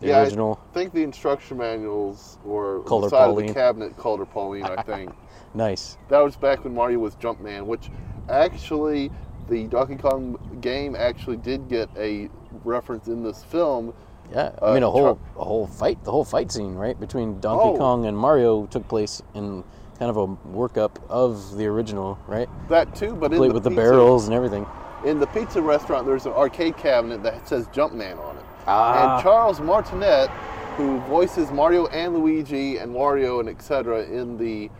the 0.00 0.08
Yeah, 0.08 0.18
I- 0.18 0.22
original? 0.24 0.58
I 0.70 0.74
think 0.74 0.92
the 0.92 1.02
instruction 1.02 1.58
manuals 1.58 2.38
or 2.46 2.80
Called 2.80 3.04
the 3.04 3.10
side 3.10 3.30
of 3.30 3.36
the 3.36 3.52
cabinet 3.52 3.96
called 3.96 4.20
her 4.20 4.26
Pauline. 4.26 4.64
I 4.64 4.82
think. 4.82 5.12
Nice. 5.54 5.96
That 6.08 6.20
was 6.20 6.36
back 6.36 6.64
when 6.64 6.74
Mario 6.74 6.98
was 6.98 7.14
Jumpman, 7.16 7.64
which 7.66 7.90
actually 8.28 9.10
the 9.48 9.64
Donkey 9.68 9.96
Kong 9.96 10.38
game 10.60 10.94
actually 10.96 11.38
did 11.38 11.68
get 11.68 11.88
a 11.96 12.28
reference 12.64 13.08
in 13.08 13.22
this 13.22 13.42
film. 13.44 13.94
Yeah, 14.30 14.50
I 14.60 14.66
Uh, 14.66 14.74
mean 14.74 14.82
a 14.82 14.90
whole 14.90 15.18
a 15.38 15.44
whole 15.44 15.66
fight, 15.66 16.04
the 16.04 16.10
whole 16.12 16.24
fight 16.24 16.52
scene, 16.52 16.74
right, 16.74 16.98
between 17.00 17.40
Donkey 17.40 17.70
Oh. 17.70 17.76
Kong 17.78 18.04
and 18.04 18.16
Mario 18.16 18.66
took 18.66 18.86
place 18.86 19.22
in 19.34 19.64
kind 19.98 20.10
of 20.10 20.16
a 20.18 20.26
workup 20.54 20.96
of 21.08 21.56
the 21.56 21.66
original, 21.66 22.18
right? 22.28 22.48
That 22.68 22.94
too, 22.94 23.14
but 23.14 23.32
in 23.32 23.38
Played 23.38 23.50
the, 23.50 23.54
with 23.54 23.62
the 23.64 23.70
barrels 23.70 24.26
and 24.26 24.34
everything. 24.34 24.66
in 25.04 25.18
the 25.18 25.26
pizza 25.28 25.62
restaurant, 25.62 26.06
there's 26.06 26.26
an 26.26 26.32
arcade 26.32 26.76
cabinet 26.76 27.22
that 27.22 27.48
says 27.48 27.66
Jumpman 27.68 28.18
on 28.22 28.36
it. 28.36 28.37
Ah. 28.68 29.14
And 29.14 29.22
Charles 29.22 29.60
Martinet, 29.60 30.28
who 30.76 31.00
voices 31.00 31.50
Mario 31.50 31.86
and 31.86 32.14
Luigi 32.14 32.76
and 32.76 32.94
Wario 32.94 33.40
and 33.40 33.48
etc. 33.48 34.04
in 34.04 34.36
the 34.36 34.70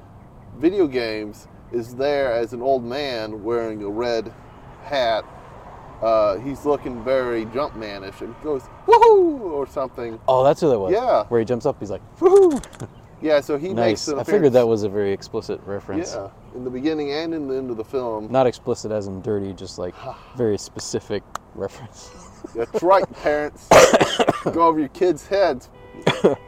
video 0.58 0.86
games, 0.86 1.48
is 1.72 1.94
there 1.94 2.32
as 2.32 2.52
an 2.52 2.60
old 2.62 2.84
man 2.84 3.42
wearing 3.42 3.82
a 3.82 3.88
red 3.88 4.32
hat. 4.84 5.24
Uh, 6.02 6.36
he's 6.38 6.64
looking 6.64 7.02
very 7.02 7.44
Jumpmanish 7.46 8.20
and 8.20 8.34
goes 8.42 8.62
woohoo 8.86 9.40
or 9.40 9.66
something. 9.66 10.20
Oh, 10.28 10.44
that's 10.44 10.60
who 10.60 10.68
that 10.68 10.78
was. 10.78 10.92
Yeah. 10.92 11.24
Where 11.24 11.40
he 11.40 11.44
jumps 11.44 11.66
up, 11.66 11.76
he's 11.80 11.90
like, 11.90 12.02
"Woohoo!" 12.18 12.88
Yeah, 13.20 13.40
so 13.40 13.58
he 13.58 13.74
makes 13.74 14.06
Nice. 14.06 14.08
an 14.08 14.20
I 14.20 14.22
figured 14.22 14.52
that 14.52 14.68
was 14.68 14.84
a 14.84 14.88
very 14.88 15.12
explicit 15.12 15.60
reference. 15.66 16.14
Yeah, 16.14 16.28
in 16.54 16.62
the 16.62 16.70
beginning 16.70 17.10
and 17.10 17.34
in 17.34 17.48
the 17.48 17.56
end 17.56 17.68
of 17.68 17.76
the 17.76 17.84
film. 17.84 18.30
Not 18.30 18.46
explicit 18.46 18.92
as 18.92 19.08
in 19.08 19.20
dirty, 19.22 19.52
just 19.52 19.76
like 19.76 19.94
very 20.36 20.56
specific 20.56 21.24
reference. 21.58 22.10
That's 22.54 22.82
right, 22.82 23.04
parents. 23.22 23.68
Go 24.44 24.62
over 24.62 24.78
your 24.78 24.88
kids' 24.88 25.26
heads. 25.26 25.68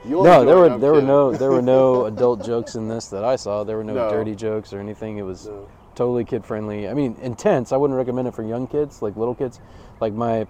You'll 0.06 0.22
no, 0.24 0.44
there 0.44 0.56
were 0.56 0.78
there 0.78 0.92
were 0.92 1.02
no 1.02 1.32
there 1.32 1.50
were 1.50 1.60
no 1.62 2.06
adult 2.12 2.44
jokes 2.44 2.76
in 2.76 2.88
this 2.88 3.08
that 3.08 3.24
I 3.24 3.36
saw. 3.36 3.64
There 3.64 3.76
were 3.76 3.84
no, 3.84 3.94
No. 3.94 4.10
dirty 4.10 4.34
jokes 4.34 4.72
or 4.72 4.78
anything. 4.78 5.18
It 5.18 5.22
was 5.22 5.46
No. 5.46 5.68
totally 5.94 6.24
kid 6.24 6.44
friendly. 6.44 6.88
I 6.88 6.94
mean, 6.94 7.16
intense. 7.20 7.72
I 7.72 7.76
wouldn't 7.76 7.96
recommend 7.98 8.28
it 8.28 8.34
for 8.34 8.42
young 8.44 8.66
kids, 8.68 9.02
like 9.02 9.16
little 9.16 9.34
kids. 9.34 9.60
Like 10.00 10.12
my 10.14 10.46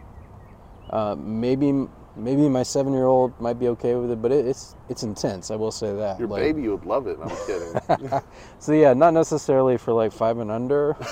uh, 0.91 1.17
maybe 1.19 1.89
maybe 2.17 2.49
my 2.49 2.63
seven 2.63 2.93
year 2.93 3.07
old 3.07 3.39
might 3.41 3.59
be 3.59 3.69
okay 3.69 3.95
with 3.95 4.11
it, 4.11 4.21
but 4.21 4.31
it, 4.33 4.47
it's 4.47 4.77
it's 4.91 5.03
intense. 5.03 5.51
I 5.51 5.57
will 5.57 5.73
say 5.73 5.93
that. 5.95 6.19
Your 6.19 6.29
Like, 6.29 6.43
baby 6.43 6.69
would 6.69 6.85
love 6.85 7.07
it. 7.07 7.19
I'm 7.23 7.31
kidding. 7.47 8.21
So 8.59 8.73
yeah, 8.73 8.93
not 8.93 9.15
necessarily 9.15 9.79
for 9.79 9.93
like 9.95 10.13
five 10.13 10.39
and 10.39 10.51
under. 10.51 10.97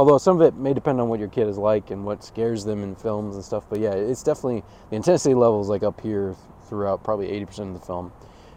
Although 0.00 0.16
some 0.16 0.40
of 0.40 0.46
it 0.48 0.56
may 0.56 0.72
depend 0.72 0.98
on 0.98 1.10
what 1.10 1.20
your 1.20 1.28
kid 1.28 1.46
is 1.46 1.58
like 1.58 1.90
and 1.90 2.06
what 2.06 2.24
scares 2.24 2.64
them 2.64 2.82
in 2.82 2.94
films 2.94 3.34
and 3.34 3.44
stuff. 3.44 3.64
But 3.68 3.80
yeah, 3.80 3.92
it's 3.92 4.22
definitely 4.22 4.64
the 4.88 4.96
intensity 4.96 5.34
level 5.34 5.60
is 5.60 5.68
like 5.68 5.82
up 5.82 6.00
here 6.00 6.34
throughout 6.70 7.04
probably 7.04 7.28
eighty 7.28 7.44
percent 7.44 7.74
of 7.74 7.78
the 7.78 7.84
film. 7.86 8.10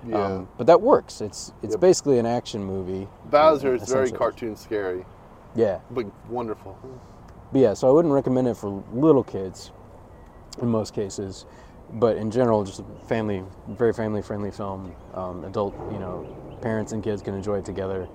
Yeah. 0.08 0.44
but 0.58 0.68
that 0.68 0.80
works. 0.80 1.20
It's 1.20 1.52
it's 1.62 1.74
Yep. 1.74 1.82
basically 1.82 2.18
an 2.18 2.26
action 2.26 2.64
movie. 2.64 3.10
Bowser 3.30 3.76
is 3.76 3.90
very 3.92 4.10
cartoon 4.10 4.56
scary, 4.56 5.06
Yeah, 5.54 5.80
but 5.92 6.06
wonderful. 6.30 6.78
but 7.52 7.60
yeah. 7.60 7.74
So 7.74 7.90
I 7.90 7.92
wouldn't 7.92 8.14
recommend 8.14 8.48
it 8.48 8.56
for 8.56 8.82
little 8.94 9.26
kids, 9.26 9.74
in 10.62 10.70
most 10.70 10.94
cases. 10.94 11.46
But 11.96 12.16
in 12.16 12.32
general, 12.32 12.64
just 12.64 12.80
a 12.80 12.86
family, 13.10 13.44
very 13.68 13.92
family 13.92 14.22
friendly 14.22 14.52
film. 14.52 14.96
Um, 15.14 15.44
adult, 15.44 15.76
you 15.92 16.00
know, 16.00 16.26
parents 16.62 16.94
and 16.94 17.04
kids 17.04 17.22
can 17.22 17.34
enjoy 17.34 17.58
it 17.58 17.66
together. 17.66 18.08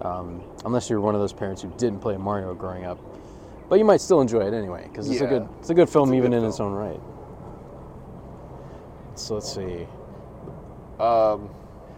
Um, 0.00 0.42
unless 0.64 0.90
you're 0.90 1.00
one 1.00 1.14
of 1.14 1.20
those 1.20 1.32
parents 1.32 1.62
who 1.62 1.72
didn't 1.76 2.00
play 2.00 2.16
Mario 2.16 2.54
growing 2.54 2.84
up, 2.84 2.98
but 3.68 3.78
you 3.78 3.84
might 3.84 4.00
still 4.00 4.20
enjoy 4.20 4.40
it 4.46 4.54
anyway 4.54 4.88
because 4.90 5.08
it's 5.08 5.20
a 5.20 5.26
good 5.26 5.48
it's 5.60 5.70
a 5.70 5.74
good 5.74 5.88
film 5.88 6.12
a 6.12 6.16
even 6.16 6.32
good 6.32 6.38
in 6.38 6.44
its 6.44 6.58
own 6.60 6.72
right. 6.72 7.00
So 9.14 9.34
let's 9.34 9.52
see. 9.52 9.86
Um, 10.98 11.50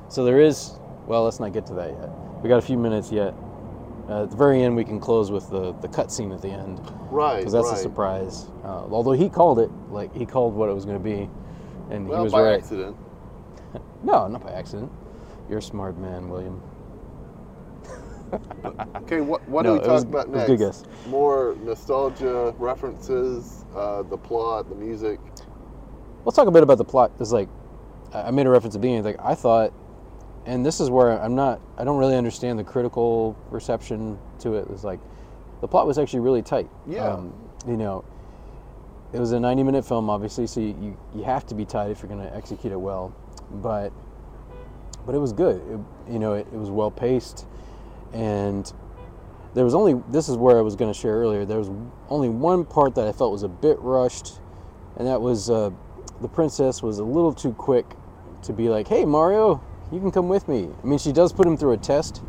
So 0.09 0.25
there 0.25 0.41
is 0.41 0.73
well, 1.07 1.25
let's 1.25 1.41
not 1.41 1.53
get 1.53 1.67
to 1.67 1.75
that 1.75 1.91
yet. 1.91 2.11
We 2.43 2.49
got 2.49 2.59
a 2.59 2.63
few 2.67 2.79
minutes 2.79 3.13
yet. 3.13 3.35
Uh, 4.09 4.25
at 4.25 4.31
the 4.31 4.37
very 4.37 4.63
end, 4.63 4.77
we 4.77 4.85
can 4.85 5.01
close 5.01 5.31
with 5.31 5.49
the 5.51 5.73
the 5.81 5.89
cut 5.89 6.13
scene 6.13 6.31
at 6.33 6.43
the 6.43 6.49
end 6.51 6.81
Right. 7.11 7.39
because 7.39 7.53
that's 7.53 7.69
right. 7.69 7.79
a 7.79 7.81
surprise. 7.83 8.47
Uh, 8.65 8.85
although 8.91 9.13
he 9.13 9.29
called 9.31 9.59
it, 9.59 9.71
like 9.91 10.15
he 10.15 10.27
called 10.27 10.55
what 10.55 10.69
it 10.69 10.75
was 10.75 10.85
going 10.85 10.99
to 10.99 11.03
be, 11.05 11.29
and 11.91 12.07
Well, 12.09 12.19
he 12.19 12.25
was 12.25 12.33
by 12.33 12.43
right. 12.43 12.59
accident. 12.59 12.97
No, 14.05 14.29
not 14.29 14.43
by 14.45 14.51
accident. 14.53 14.93
You're 15.49 15.61
a 15.61 15.63
smart 15.63 15.97
man, 15.97 16.29
William. 16.29 16.61
Okay, 18.97 19.21
what 19.21 19.47
what 19.49 19.65
No, 19.65 19.75
do 19.77 19.81
we 19.81 19.87
it 19.87 19.91
was- 19.91 20.03
talk 20.05 20.11
about 20.11 20.29
next? 20.31 20.47
good 20.47 20.59
guess. 20.59 20.85
More 21.09 21.57
nostalgia 21.63 22.55
references, 22.59 23.65
uh, 23.77 24.03
the 24.03 24.17
plot, 24.17 24.69
the 24.69 24.75
music. 24.75 25.21
Let's 26.25 26.37
talk 26.37 26.49
a 26.49 26.51
bit 26.51 26.63
about 26.63 26.79
the 26.79 26.85
plot. 26.85 27.13
It's 27.21 27.33
like 27.33 27.49
I 28.13 28.31
made 28.31 28.47
a 28.47 28.51
reference 28.51 28.75
to 28.75 28.79
being. 28.81 29.03
Like 29.05 29.17
I 29.23 29.35
thought, 29.35 29.73
and 30.47 30.65
this 30.65 30.81
is 30.81 30.91
where 30.91 31.21
I'm 31.21 31.35
not. 31.35 31.61
I 31.77 31.85
don't 31.85 31.99
really 31.99 32.17
understand 32.17 32.59
the 32.59 32.65
critical 32.65 33.37
reception 33.51 34.19
to 34.41 34.55
it. 34.55 34.67
It's 34.71 34.85
like 34.85 35.01
the 35.61 35.69
plot 35.69 35.87
was 35.87 35.99
actually 35.99 36.21
really 36.21 36.43
tight. 36.43 36.69
Yeah. 36.87 37.07
Um, 37.09 37.33
you 37.67 37.77
know, 37.77 38.05
it 39.13 39.19
was 39.21 39.33
a 39.33 39.41
90 39.41 39.63
minute 39.63 39.85
film, 39.85 40.11
obviously, 40.11 40.47
so 40.47 40.61
you, 40.61 40.77
you, 40.81 40.97
you 41.15 41.23
have 41.25 41.47
to 41.47 41.55
be 41.55 41.65
tight 41.65 41.91
if 41.91 42.03
you're 42.03 42.09
going 42.11 42.23
to 42.23 42.35
execute 42.37 42.73
it 42.73 42.81
well. 42.81 43.15
But 43.51 43.93
but 45.07 45.15
it 45.15 45.19
was 45.19 45.33
good. 45.33 45.57
It, 45.71 46.13
you 46.13 46.19
know, 46.19 46.35
it, 46.35 46.47
it 46.53 46.57
was 46.59 46.71
well 46.71 46.91
paced, 46.91 47.47
and 48.15 48.73
there 49.55 49.65
was 49.65 49.75
only. 49.75 50.01
This 50.09 50.29
is 50.29 50.37
where 50.37 50.59
I 50.59 50.63
was 50.63 50.77
going 50.77 50.93
to 50.93 50.99
share 50.99 51.15
earlier. 51.15 51.45
There 51.45 51.59
was 51.59 51.71
only 52.09 52.29
one 52.29 52.65
part 52.65 52.95
that 52.95 53.07
I 53.07 53.13
felt 53.13 53.33
was 53.33 53.43
a 53.43 53.49
bit 53.49 53.79
rushed, 53.81 54.41
and 54.97 55.07
that 55.07 55.21
was 55.21 55.51
uh, 55.51 55.71
the 56.21 56.29
princess 56.29 56.83
was 56.83 56.99
a 56.99 57.05
little 57.05 57.33
too 57.33 57.53
quick 57.53 57.87
to 58.43 58.53
be 58.53 58.69
like, 58.69 58.89
"Hey, 58.89 59.05
Mario, 59.05 59.63
you 59.93 60.01
can 60.01 60.11
come 60.11 60.29
with 60.29 60.49
me." 60.49 60.69
I 60.83 60.87
mean, 60.87 60.99
she 60.99 61.13
does 61.13 61.33
put 61.33 61.47
him 61.47 61.57
through 61.57 61.73
a 61.73 61.77
test, 61.77 62.23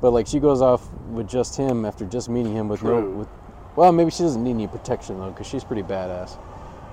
but 0.00 0.12
like 0.12 0.26
she 0.26 0.40
goes 0.40 0.60
off 0.60 0.90
with 1.10 1.28
just 1.28 1.56
him 1.56 1.84
after 1.84 2.04
just 2.04 2.28
meeting 2.28 2.54
him 2.54 2.68
with 2.68 2.82
no. 2.82 3.00
With, 3.00 3.28
well, 3.76 3.92
maybe 3.92 4.10
she 4.10 4.22
doesn't 4.22 4.42
need 4.42 4.52
any 4.52 4.66
protection 4.66 5.18
though, 5.18 5.30
because 5.30 5.46
she's 5.46 5.62
pretty 5.64 5.82
badass 5.82 6.38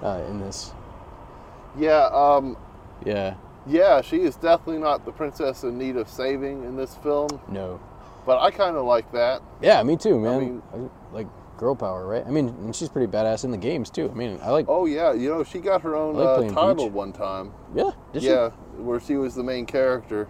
uh, 0.03 0.22
in 0.29 0.39
this. 0.39 0.74
Yeah, 1.77 2.10
um, 2.13 2.55
Yeah. 3.05 3.36
yeah, 3.65 4.01
she 4.01 4.17
is 4.17 4.36
definitely 4.36 4.79
not 4.79 5.05
the 5.05 5.12
princess 5.12 5.63
in 5.63 5.77
need 5.77 5.95
of 5.95 6.07
saving 6.07 6.63
in 6.65 6.75
this 6.75 6.95
film, 6.98 7.29
No. 7.50 7.79
But 8.25 8.39
I 8.39 8.51
kind 8.51 8.75
of 8.75 8.85
like 8.85 9.11
that. 9.11 9.41
Yeah, 9.61 9.81
me 9.83 9.97
too, 9.97 10.19
man. 10.19 10.39
mean- 10.39 10.61
I- 10.73 11.15
like 11.15 11.27
girl 11.57 11.75
power, 11.75 12.05
right? 12.07 12.25
I 12.25 12.29
mean, 12.29 12.49
and 12.49 12.75
she's 12.75 12.89
pretty 12.89 13.11
badass 13.11 13.43
in 13.43 13.51
the 13.51 13.57
games 13.57 13.89
too. 13.89 14.09
I 14.09 14.13
mean, 14.13 14.39
I 14.41 14.49
like. 14.49 14.65
Oh 14.67 14.85
yeah, 14.85 15.13
you 15.13 15.29
know 15.29 15.43
she 15.43 15.59
got 15.59 15.81
her 15.81 15.95
own 15.95 16.15
like 16.15 16.51
uh, 16.51 16.53
title 16.53 16.89
one 16.89 17.13
time. 17.13 17.53
Yeah. 17.75 17.91
Did 18.11 18.23
she? 18.23 18.29
yeah, 18.29 18.49
where 18.77 18.99
she 18.99 19.15
was 19.15 19.35
the 19.35 19.43
main 19.43 19.65
character. 19.65 20.27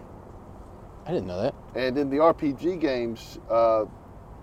I 1.06 1.12
didn't 1.12 1.26
know 1.26 1.40
that. 1.42 1.54
And 1.74 1.98
in 1.98 2.08
the 2.08 2.16
RPG 2.16 2.80
games, 2.80 3.38
uh, 3.50 3.84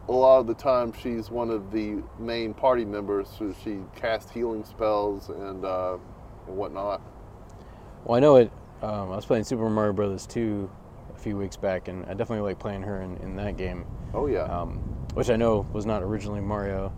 a 0.07 0.11
lot 0.11 0.39
of 0.39 0.47
the 0.47 0.53
time 0.53 0.93
she's 0.93 1.31
one 1.31 1.49
of 1.49 1.71
the 1.71 2.03
main 2.19 2.53
party 2.53 2.85
members, 2.85 3.27
so 3.37 3.53
she 3.63 3.79
casts 3.95 4.31
healing 4.31 4.63
spells 4.63 5.29
and 5.29 5.63
uh, 5.65 5.97
and 6.47 6.57
whatnot. 6.57 7.01
Well, 8.03 8.17
I 8.17 8.19
know 8.19 8.35
it. 8.37 8.51
Um, 8.81 9.11
I 9.11 9.15
was 9.15 9.25
playing 9.25 9.43
Super 9.43 9.69
Mario 9.69 9.93
Brothers 9.93 10.25
2 10.25 10.69
a 10.73 10.80
few 11.21 11.37
weeks 11.37 11.55
back, 11.57 11.87
and 11.87 12.03
I 12.05 12.09
definitely 12.13 12.41
like 12.41 12.59
playing 12.59 12.81
her 12.83 13.01
in, 13.01 13.17
in 13.17 13.35
that 13.37 13.57
game, 13.57 13.85
Oh 14.13 14.27
yeah. 14.27 14.43
um, 14.43 14.77
which 15.13 15.29
I 15.29 15.35
know 15.35 15.65
was 15.73 15.85
not 15.85 16.03
originally 16.03 16.41
Mario, 16.41 16.91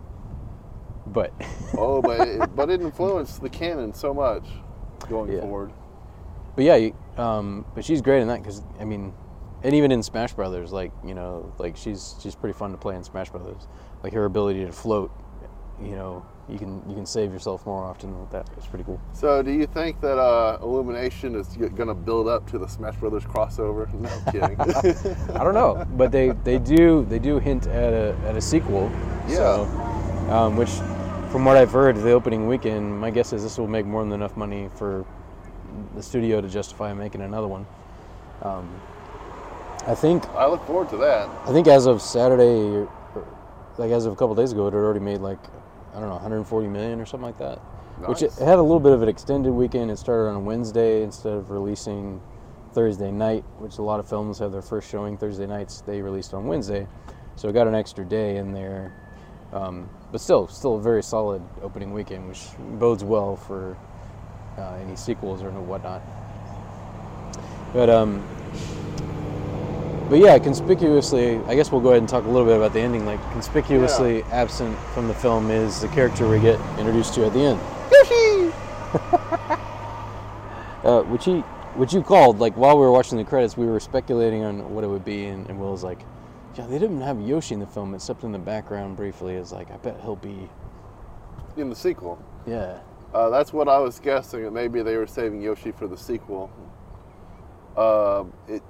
but 1.06 1.32
oh, 1.78 2.00
but 2.02 2.20
it, 2.20 2.56
but 2.56 2.70
it 2.70 2.80
influenced 2.80 3.40
the 3.42 3.48
canon 3.50 3.92
so 3.94 4.12
much 4.14 4.44
going 5.08 5.32
Yeah. 5.32 5.40
forward. 5.40 5.72
but 6.56 6.64
yeah, 6.64 6.76
you- 6.76 6.96
um, 7.16 7.64
but 7.74 7.84
she's 7.84 8.00
great 8.02 8.22
in 8.22 8.28
that 8.28 8.42
because 8.42 8.62
I 8.80 8.84
mean, 8.84 9.12
and 9.62 9.74
even 9.74 9.92
in 9.92 10.02
Smash 10.02 10.32
Brothers, 10.34 10.72
like 10.72 10.90
you 11.06 11.14
know, 11.14 11.52
like 11.58 11.76
she's 11.76 12.16
she's 12.20 12.34
pretty 12.34 12.54
fun 12.58 12.72
to 12.72 12.76
play 12.76 12.96
in 12.96 13.04
Smash 13.04 13.30
Brothers. 13.30 13.68
Like 14.02 14.12
her 14.14 14.24
ability 14.24 14.64
to 14.64 14.72
float, 14.72 15.12
you 15.80 15.92
know, 15.92 16.26
you 16.48 16.58
can 16.58 16.82
you 16.88 16.94
can 16.94 17.06
save 17.06 17.32
yourself 17.32 17.64
more 17.64 17.84
often 17.84 18.18
with 18.20 18.30
that. 18.30 18.46
It's 18.56 18.66
pretty 18.66 18.84
cool. 18.84 19.00
So, 19.12 19.42
do 19.42 19.50
you 19.50 19.66
think 19.66 20.00
that 20.02 20.18
uh, 20.18 20.58
Illumination 20.62 21.34
is 21.34 21.48
going 21.56 21.88
to 21.88 21.94
build 21.94 22.28
up 22.28 22.48
to 22.50 22.58
the 22.58 22.68
Smash 22.68 22.96
Brothers 22.96 23.24
crossover? 23.24 23.88
No 24.04 24.32
kidding. 24.32 24.60
I 25.34 25.42
don't 25.44 25.54
know, 25.54 25.86
but 25.96 26.12
they, 26.12 26.30
they 26.44 26.58
do 26.58 27.06
they 27.08 27.18
do 27.18 27.38
hint 27.38 27.66
at 27.66 27.94
a 27.94 28.14
at 28.26 28.36
a 28.36 28.40
sequel. 28.40 28.90
Yeah. 29.26 29.36
So, 29.36 29.62
um, 30.30 30.56
which, 30.56 30.70
from 31.30 31.44
what 31.44 31.56
I've 31.56 31.70
heard, 31.70 31.96
the 31.96 32.10
opening 32.10 32.46
weekend, 32.46 33.00
my 33.00 33.10
guess 33.10 33.32
is 33.32 33.42
this 33.42 33.56
will 33.56 33.66
make 33.66 33.86
more 33.86 34.02
than 34.02 34.12
enough 34.12 34.36
money 34.36 34.68
for 34.76 35.06
the 35.94 36.02
studio 36.02 36.40
to 36.40 36.48
justify 36.48 36.92
making 36.92 37.22
another 37.22 37.48
one. 37.48 37.66
Um, 38.42 38.68
I 39.86 39.94
think 39.94 40.26
I 40.30 40.46
look 40.46 40.64
forward 40.66 40.90
to 40.90 40.96
that. 40.98 41.28
I 41.46 41.52
think 41.52 41.66
as 41.66 41.86
of 41.86 42.02
Saturday, 42.02 42.86
like 43.78 43.90
as 43.90 44.06
of 44.06 44.12
a 44.12 44.16
couple 44.16 44.34
days 44.34 44.52
ago, 44.52 44.66
it 44.66 44.72
had 44.72 44.78
already 44.78 45.00
made 45.00 45.20
like 45.20 45.38
I 45.94 46.00
don't 46.00 46.08
know 46.08 46.16
140 46.16 46.68
million 46.68 47.00
or 47.00 47.06
something 47.06 47.26
like 47.26 47.38
that. 47.38 47.58
Which 48.08 48.22
it, 48.22 48.32
it 48.40 48.44
had 48.44 48.58
a 48.58 48.62
little 48.62 48.80
bit 48.80 48.92
of 48.92 49.02
an 49.02 49.08
extended 49.08 49.52
weekend. 49.52 49.90
It 49.90 49.98
started 49.98 50.30
on 50.30 50.44
Wednesday 50.44 51.02
instead 51.02 51.32
of 51.34 51.50
releasing 51.50 52.20
Thursday 52.72 53.12
night, 53.12 53.44
which 53.58 53.78
a 53.78 53.82
lot 53.82 54.00
of 54.00 54.08
films 54.08 54.40
have 54.40 54.50
their 54.50 54.62
first 54.62 54.90
showing 54.90 55.16
Thursday 55.16 55.46
nights. 55.46 55.80
They 55.82 56.02
released 56.02 56.34
on 56.34 56.46
Wednesday, 56.46 56.88
so 57.36 57.48
it 57.48 57.52
got 57.52 57.68
an 57.68 57.74
extra 57.74 58.04
day 58.04 58.36
in 58.36 58.52
there. 58.52 58.92
Um, 59.52 59.88
but 60.10 60.20
still, 60.20 60.48
still 60.48 60.76
a 60.76 60.82
very 60.82 61.02
solid 61.02 61.40
opening 61.62 61.92
weekend, 61.92 62.26
which 62.28 62.42
bodes 62.80 63.04
well 63.04 63.36
for 63.36 63.76
uh, 64.58 64.74
any 64.82 64.96
sequels 64.96 65.42
or 65.42 65.50
whatnot. 65.52 66.02
But 67.72 67.90
um, 67.90 68.26
but 70.08 70.18
yeah, 70.18 70.38
conspicuously, 70.38 71.38
I 71.46 71.54
guess 71.54 71.70
we'll 71.72 71.80
go 71.80 71.90
ahead 71.90 72.00
and 72.02 72.08
talk 72.08 72.24
a 72.24 72.28
little 72.28 72.46
bit 72.46 72.56
about 72.56 72.72
the 72.72 72.80
ending. 72.80 73.04
Like 73.06 73.20
conspicuously 73.32 74.22
absent 74.24 74.78
from 74.94 75.08
the 75.08 75.14
film 75.14 75.50
is 75.50 75.80
the 75.80 75.88
character 75.88 76.28
we 76.28 76.40
get 76.40 76.58
introduced 76.78 77.14
to 77.14 77.26
at 77.26 77.32
the 77.32 77.40
end. 77.40 77.60
Yoshi! 77.92 78.52
Uh, 80.84 81.00
which 81.04 81.24
he, 81.24 81.38
which 81.76 81.94
you 81.94 82.02
called 82.02 82.40
like 82.40 82.54
while 82.58 82.76
we 82.76 82.82
were 82.82 82.92
watching 82.92 83.16
the 83.16 83.24
credits, 83.24 83.56
we 83.56 83.64
were 83.64 83.80
speculating 83.80 84.44
on 84.44 84.74
what 84.74 84.84
it 84.84 84.86
would 84.86 85.02
be, 85.02 85.24
and, 85.24 85.48
and 85.48 85.58
Will 85.58 85.72
was 85.72 85.82
like, 85.82 86.00
"Yeah, 86.58 86.66
they 86.66 86.78
didn't 86.78 87.00
have 87.00 87.18
Yoshi 87.22 87.54
in 87.54 87.60
the 87.60 87.66
film, 87.66 87.94
except 87.94 88.22
in 88.22 88.32
the 88.32 88.38
background 88.38 88.94
briefly." 88.94 89.34
Is 89.36 89.50
like, 89.50 89.70
I 89.70 89.78
bet 89.78 89.98
he'll 90.02 90.14
be, 90.16 90.46
In 91.56 91.70
the 91.70 91.74
sequel. 91.74 92.22
yeah, 92.46 92.80
Uh, 93.14 93.30
that's 93.30 93.50
what 93.50 93.66
I 93.66 93.78
was 93.78 93.98
guessing. 93.98 94.42
That 94.42 94.52
maybe 94.52 94.82
they 94.82 94.98
were 94.98 95.06
saving 95.06 95.40
Yoshi 95.40 95.72
for 95.72 95.86
the 95.88 95.96
sequel. 95.96 96.50
Uh, 97.78 98.24
it, 98.46 98.62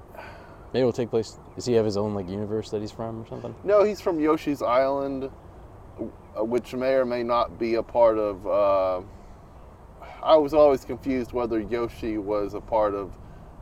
maybe 0.75 0.81
it'll 0.81 0.93
take 0.93 1.09
place. 1.09 1.39
Does 1.55 1.65
he 1.65 1.73
have 1.75 1.85
his 1.85 1.97
own 1.97 2.15
like 2.15 2.29
universe 2.29 2.69
that 2.71 2.83
he's 2.83 2.91
from 2.91 3.23
or 3.23 3.27
something? 3.29 3.55
no, 3.65 3.85
he's 3.85 4.01
from 4.01 4.19
Yoshi's 4.21 4.61
Island, 4.61 5.31
uh, 6.37 6.45
which 6.45 6.75
may 6.75 6.95
or 6.95 7.07
may 7.07 7.23
not 7.23 7.59
be 7.59 7.77
a 7.77 7.83
part 7.83 8.19
of. 8.19 8.47
Uh, 8.47 9.01
I 10.23 10.37
was 10.37 10.53
always 10.53 10.85
confused 10.85 11.33
whether 11.33 11.61
Yoshi 11.61 12.19
was 12.19 12.55
a 12.55 12.61
part 12.61 12.95
of 12.95 13.13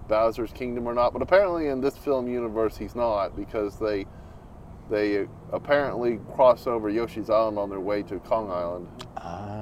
Bowser's 0.09 0.53
Kingdom 0.53 0.89
or 0.89 0.95
not, 0.95 1.13
but 1.13 1.21
apparently 1.21 1.69
in 1.69 1.81
this 1.81 1.97
film 1.97 2.29
universe 2.29 2.77
he's 2.77 2.97
not 2.97 3.37
because 3.37 3.79
they 3.79 4.07
they 4.91 5.27
apparently 5.53 6.19
cross 6.35 6.67
over 6.67 6.89
Yoshi's 6.89 7.31
Island 7.31 7.59
on 7.59 7.71
their 7.71 7.81
way 7.81 8.03
to 8.05 8.19
Kong 8.21 8.51
Island. 8.51 8.89
Ah, 9.17 9.62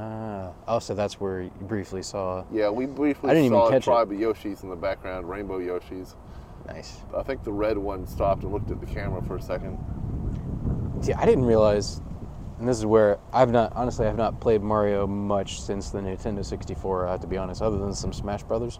oh, 0.68 0.78
so 0.78 0.94
that's 0.94 1.20
where 1.20 1.42
you 1.42 1.50
briefly 1.62 2.02
saw. 2.02 2.44
Yeah, 2.52 2.70
we 2.70 2.86
briefly 2.86 3.30
I 3.30 3.34
didn't 3.34 3.46
even 3.46 3.58
saw 3.58 3.66
a 3.68 3.70
catch 3.70 3.82
it. 3.82 3.84
tribe 3.84 4.12
of 4.12 4.18
Yoshis 4.18 4.62
in 4.62 4.70
the 4.70 4.76
background, 4.76 5.28
rainbow 5.28 5.58
Yoshis. 5.58 6.14
Nice. 6.66 6.98
I 7.16 7.22
think 7.22 7.42
the 7.42 7.52
red 7.52 7.76
one 7.78 8.06
stopped 8.06 8.42
and 8.42 8.52
looked 8.52 8.70
at 8.70 8.80
the 8.80 8.86
camera 8.86 9.22
for 9.22 9.36
a 9.36 9.42
second. 9.42 9.78
See, 11.00 11.12
I 11.14 11.24
didn't 11.24 11.44
realize, 11.46 12.00
and 12.58 12.68
this 12.68 12.76
is 12.78 12.86
where 12.86 13.18
I've 13.32 13.50
not 13.50 13.72
honestly 13.74 14.06
I've 14.06 14.16
not 14.18 14.40
played 14.40 14.62
Mario 14.62 15.06
much 15.06 15.60
since 15.62 15.90
the 15.90 15.98
Nintendo 16.00 16.44
64. 16.44 17.06
I 17.06 17.10
have 17.12 17.20
to 17.20 17.26
be 17.26 17.36
honest, 17.38 17.62
other 17.62 17.78
than 17.78 17.94
some 17.94 18.12
Smash 18.12 18.42
Brothers. 18.42 18.78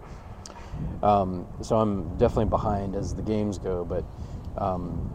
Um, 1.03 1.47
so 1.61 1.77
I'm 1.77 2.15
definitely 2.17 2.45
behind 2.45 2.95
as 2.95 3.13
the 3.13 3.21
games 3.21 3.57
go, 3.57 3.83
but 3.83 4.03
um, 4.57 5.09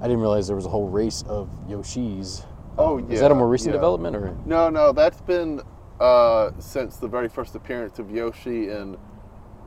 I 0.00 0.04
didn't 0.04 0.20
realize 0.20 0.46
there 0.46 0.56
was 0.56 0.66
a 0.66 0.70
whole 0.70 0.88
race 0.88 1.22
of 1.28 1.48
Yoshis. 1.68 2.44
Oh, 2.78 2.98
Um, 2.98 3.10
Is 3.10 3.20
that 3.20 3.30
a 3.30 3.34
more 3.34 3.48
recent 3.48 3.70
yeah. 3.70 3.78
development, 3.78 4.16
or 4.16 4.34
No, 4.46 4.70
no, 4.70 4.92
that's 4.92 5.20
been 5.20 5.60
uh, 6.00 6.50
since 6.58 6.96
the 6.96 7.08
very 7.08 7.28
first 7.28 7.54
appearance 7.54 7.98
of 7.98 8.10
Yoshi 8.10 8.70
in 8.70 8.96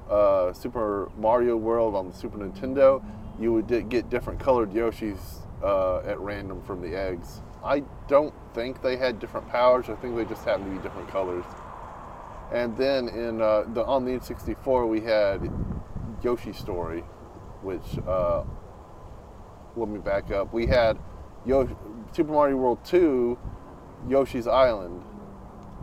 uh, 0.09 0.51
Super 0.51 1.11
Mario 1.17 1.55
World 1.55 1.95
on 1.95 2.07
the 2.07 2.13
Super 2.13 2.37
Nintendo. 2.37 3.03
You 3.39 3.53
would 3.53 3.89
get 3.89 4.09
different 4.09 4.39
colored 4.39 4.71
Yoshis 4.71 5.19
uh, 5.63 5.99
at 5.99 6.19
random 6.19 6.61
from 6.63 6.81
the 6.81 6.95
eggs. 6.95 7.41
I 7.63 7.83
don't 8.07 8.33
think 8.53 8.81
they 8.81 8.97
had 8.97 9.19
different 9.19 9.47
powers. 9.49 9.89
I 9.89 9.95
think 9.95 10.15
they 10.15 10.25
just 10.25 10.43
happened 10.43 10.65
to 10.65 10.71
be 10.77 10.83
different 10.83 11.07
colors. 11.09 11.45
And 12.51 12.75
then 12.77 13.07
in 13.07 13.41
uh, 13.41 13.63
the 13.73 13.83
on 13.85 14.05
the 14.05 14.11
N64 14.11 14.87
we 14.87 15.01
had 15.01 15.51
Yoshi 16.23 16.53
Story, 16.53 17.01
which 17.61 17.97
uh, 18.07 18.43
let 19.75 19.89
me 19.89 19.99
back 19.99 20.31
up. 20.31 20.53
We 20.53 20.67
had 20.67 20.97
Super 21.45 22.31
Mario 22.31 22.57
World 22.57 22.83
2, 22.85 23.37
Yoshi's 24.07 24.47
Island, 24.47 25.03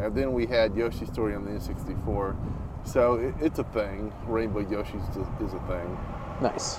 and 0.01 0.15
then 0.15 0.33
we 0.33 0.47
had 0.47 0.75
Yoshi's 0.75 1.09
Story 1.09 1.35
on 1.35 1.45
the 1.45 1.51
N64. 1.51 2.37
So 2.85 3.15
it, 3.15 3.35
it's 3.41 3.59
a 3.59 3.65
thing. 3.65 4.13
Rainbow 4.27 4.61
Yoshi's 4.61 5.03
is 5.41 5.55
a 5.55 5.61
thing. 5.69 5.99
nice? 6.41 6.79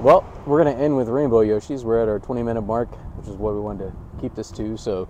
Well, 0.00 0.24
we're 0.46 0.58
gonna 0.64 0.76
end 0.76 0.96
with 0.96 1.08
Rainbow 1.08 1.44
Yoshis. 1.44 1.84
We're 1.84 2.02
at 2.02 2.08
our 2.08 2.18
20 2.18 2.42
minute 2.42 2.62
mark, 2.62 2.88
which 3.16 3.28
is 3.28 3.36
what 3.36 3.54
we 3.54 3.60
wanted 3.60 3.90
to 3.90 4.20
keep 4.20 4.34
this 4.34 4.50
to. 4.52 4.76
So, 4.76 5.08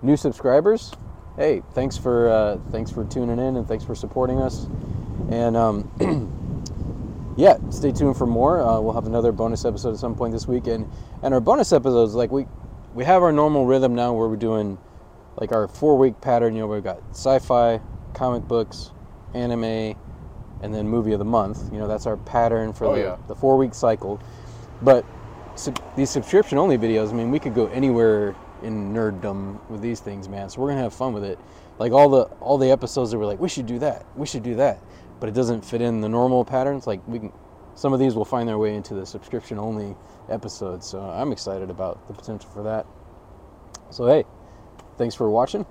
new 0.00 0.16
subscribers, 0.16 0.92
hey, 1.36 1.62
thanks 1.72 1.96
for 1.96 2.28
uh, 2.28 2.58
thanks 2.70 2.90
for 2.90 3.04
tuning 3.04 3.38
in 3.38 3.56
and 3.56 3.66
thanks 3.66 3.84
for 3.84 3.94
supporting 3.94 4.38
us. 4.38 4.66
And 5.30 5.56
um, 5.56 5.90
yeah, 7.36 7.56
stay 7.70 7.92
tuned 7.92 8.16
for 8.16 8.26
more. 8.26 8.62
Uh, 8.62 8.80
we'll 8.80 8.94
have 8.94 9.06
another 9.06 9.32
bonus 9.32 9.64
episode 9.64 9.94
at 9.94 9.98
some 9.98 10.14
point 10.14 10.32
this 10.32 10.46
week, 10.46 10.68
and 10.68 10.88
and 11.22 11.34
our 11.34 11.40
bonus 11.40 11.72
episodes, 11.72 12.14
like 12.14 12.30
we 12.30 12.46
we 12.94 13.04
have 13.04 13.22
our 13.22 13.32
normal 13.32 13.66
rhythm 13.66 13.94
now, 13.94 14.12
where 14.12 14.28
we're 14.28 14.36
doing 14.36 14.78
like 15.40 15.52
our 15.52 15.68
four 15.68 15.96
week 15.96 16.20
pattern. 16.20 16.54
You 16.54 16.62
know, 16.62 16.66
we've 16.66 16.84
got 16.84 17.00
sci-fi, 17.10 17.80
comic 18.14 18.46
books, 18.46 18.90
anime, 19.34 19.64
and 20.62 20.74
then 20.74 20.88
movie 20.88 21.12
of 21.12 21.18
the 21.18 21.24
month. 21.24 21.72
You 21.72 21.78
know, 21.78 21.88
that's 21.88 22.06
our 22.06 22.16
pattern 22.16 22.72
for 22.72 22.86
Oh, 22.86 22.94
the, 22.94 23.00
yeah. 23.00 23.16
the 23.28 23.34
four 23.34 23.56
week 23.56 23.74
cycle. 23.74 24.20
But 24.82 25.04
these 25.96 26.10
subscription 26.10 26.58
only 26.58 26.78
videos, 26.78 27.10
I 27.10 27.12
mean, 27.14 27.30
we 27.30 27.38
could 27.38 27.54
go 27.54 27.66
anywhere 27.68 28.34
in 28.62 28.92
nerddom 28.92 29.58
with 29.68 29.80
these 29.80 30.00
things, 30.00 30.28
man. 30.28 30.48
So 30.50 30.60
we're 30.60 30.68
gonna 30.68 30.82
have 30.82 30.94
fun 30.94 31.12
with 31.12 31.24
it. 31.24 31.38
Like 31.78 31.92
all 31.92 32.08
the 32.08 32.22
all 32.40 32.58
the 32.58 32.70
episodes 32.70 33.10
that 33.12 33.18
we're 33.18 33.26
like, 33.26 33.38
we 33.40 33.48
should 33.48 33.66
do 33.66 33.78
that, 33.80 34.04
we 34.16 34.26
should 34.26 34.42
do 34.42 34.56
that, 34.56 34.80
but 35.20 35.28
it 35.28 35.32
doesn't 35.32 35.64
fit 35.64 35.80
in 35.80 36.00
the 36.00 36.08
normal 36.08 36.44
patterns. 36.44 36.86
Like 36.86 37.00
we 37.06 37.20
can, 37.20 37.32
some 37.76 37.92
of 37.92 38.00
these 38.00 38.16
will 38.16 38.24
find 38.24 38.48
their 38.48 38.58
way 38.58 38.74
into 38.74 38.94
the 38.94 39.06
subscription 39.06 39.58
only 39.58 39.94
episodes. 40.28 40.86
So 40.86 41.00
I'm 41.00 41.30
excited 41.30 41.70
about 41.70 42.06
the 42.08 42.14
potential 42.14 42.50
for 42.50 42.64
that. 42.64 42.84
So 43.90 44.06
hey, 44.06 44.24
thanks 44.98 45.14
for 45.14 45.30
watching. 45.30 45.64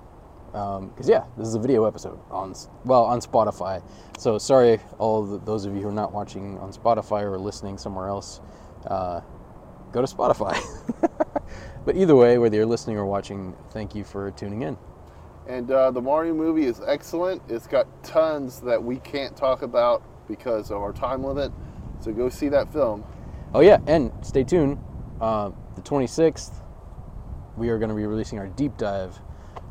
Because 0.46 1.08
yeah, 1.08 1.24
this 1.36 1.46
is 1.46 1.54
a 1.54 1.58
video 1.58 1.84
episode 1.84 2.18
on 2.30 2.54
well 2.84 3.04
on 3.04 3.20
Spotify. 3.20 3.82
So 4.18 4.38
sorry, 4.38 4.80
all 4.98 5.22
the, 5.22 5.38
those 5.38 5.66
of 5.66 5.74
you 5.74 5.82
who 5.82 5.88
are 5.88 5.92
not 5.92 6.12
watching 6.12 6.58
on 6.58 6.72
Spotify 6.72 7.22
or 7.22 7.38
listening 7.38 7.78
somewhere 7.78 8.08
else. 8.08 8.40
Uh, 8.86 9.20
go 9.92 10.00
to 10.00 10.06
Spotify. 10.06 10.58
but 11.84 11.96
either 11.96 12.16
way, 12.16 12.38
whether 12.38 12.56
you're 12.56 12.66
listening 12.66 12.96
or 12.96 13.06
watching, 13.06 13.54
thank 13.70 13.94
you 13.94 14.04
for 14.04 14.30
tuning 14.32 14.62
in. 14.62 14.76
And 15.46 15.70
uh, 15.70 15.90
the 15.90 16.00
Mario 16.00 16.34
movie 16.34 16.66
is 16.66 16.80
excellent. 16.86 17.42
It's 17.48 17.66
got 17.66 17.86
tons 18.02 18.60
that 18.60 18.82
we 18.82 18.96
can't 18.98 19.36
talk 19.36 19.62
about 19.62 20.02
because 20.28 20.70
of 20.70 20.78
our 20.78 20.92
time 20.92 21.24
limit. 21.24 21.52
So 22.00 22.12
go 22.12 22.28
see 22.28 22.48
that 22.50 22.72
film. 22.72 23.04
Oh 23.54 23.60
yeah, 23.60 23.78
and 23.86 24.12
stay 24.22 24.44
tuned. 24.44 24.78
Uh, 25.20 25.50
the 25.74 25.82
26th, 25.82 26.60
we 27.58 27.68
are 27.70 27.78
going 27.78 27.88
to 27.90 27.94
be 27.94 28.06
releasing 28.06 28.38
our 28.38 28.46
deep 28.48 28.76
dive 28.76 29.18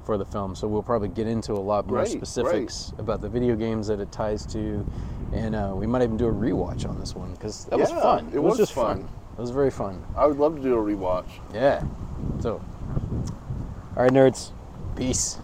for 0.06 0.17
the 0.17 0.26
film. 0.26 0.56
So 0.56 0.67
we'll 0.67 0.84
probably 0.84 1.10
get 1.10 1.28
into 1.28 1.54
a 1.54 1.56
lot 1.56 1.88
more 1.88 1.97
specifics 2.06 2.93
about 2.97 3.21
the 3.21 3.30
video 3.30 3.56
games 3.56 3.88
that 3.88 4.00
it 4.00 4.12
ties 4.12 4.45
to, 4.47 4.86
and 5.34 5.56
uh, 5.56 5.73
we 5.76 5.86
might 5.88 6.02
even 6.02 6.17
do 6.17 6.28
a 6.28 6.34
rewatch 6.34 6.88
on 6.88 7.00
this 7.00 7.15
one 7.15 7.34
because 7.34 7.65
that 7.65 7.80
was 7.80 7.89
fun. 7.91 8.32
it 8.34 8.39
was 8.39 8.58
just 8.58 8.73
fun. 8.73 9.08
It 9.38 9.41
was 9.41 9.52
very 9.52 9.69
fun. 9.69 10.04
I 10.15 10.26
would 10.26 10.38
love 10.38 10.56
to 10.56 10.62
do 10.62 10.76
a 10.76 10.82
rewatch. 10.82 11.30
Yeah. 11.54 11.84
So, 12.39 12.62
all 13.95 14.04
right, 14.04 14.12
nerds. 14.12 14.52
Peace. 14.95 15.38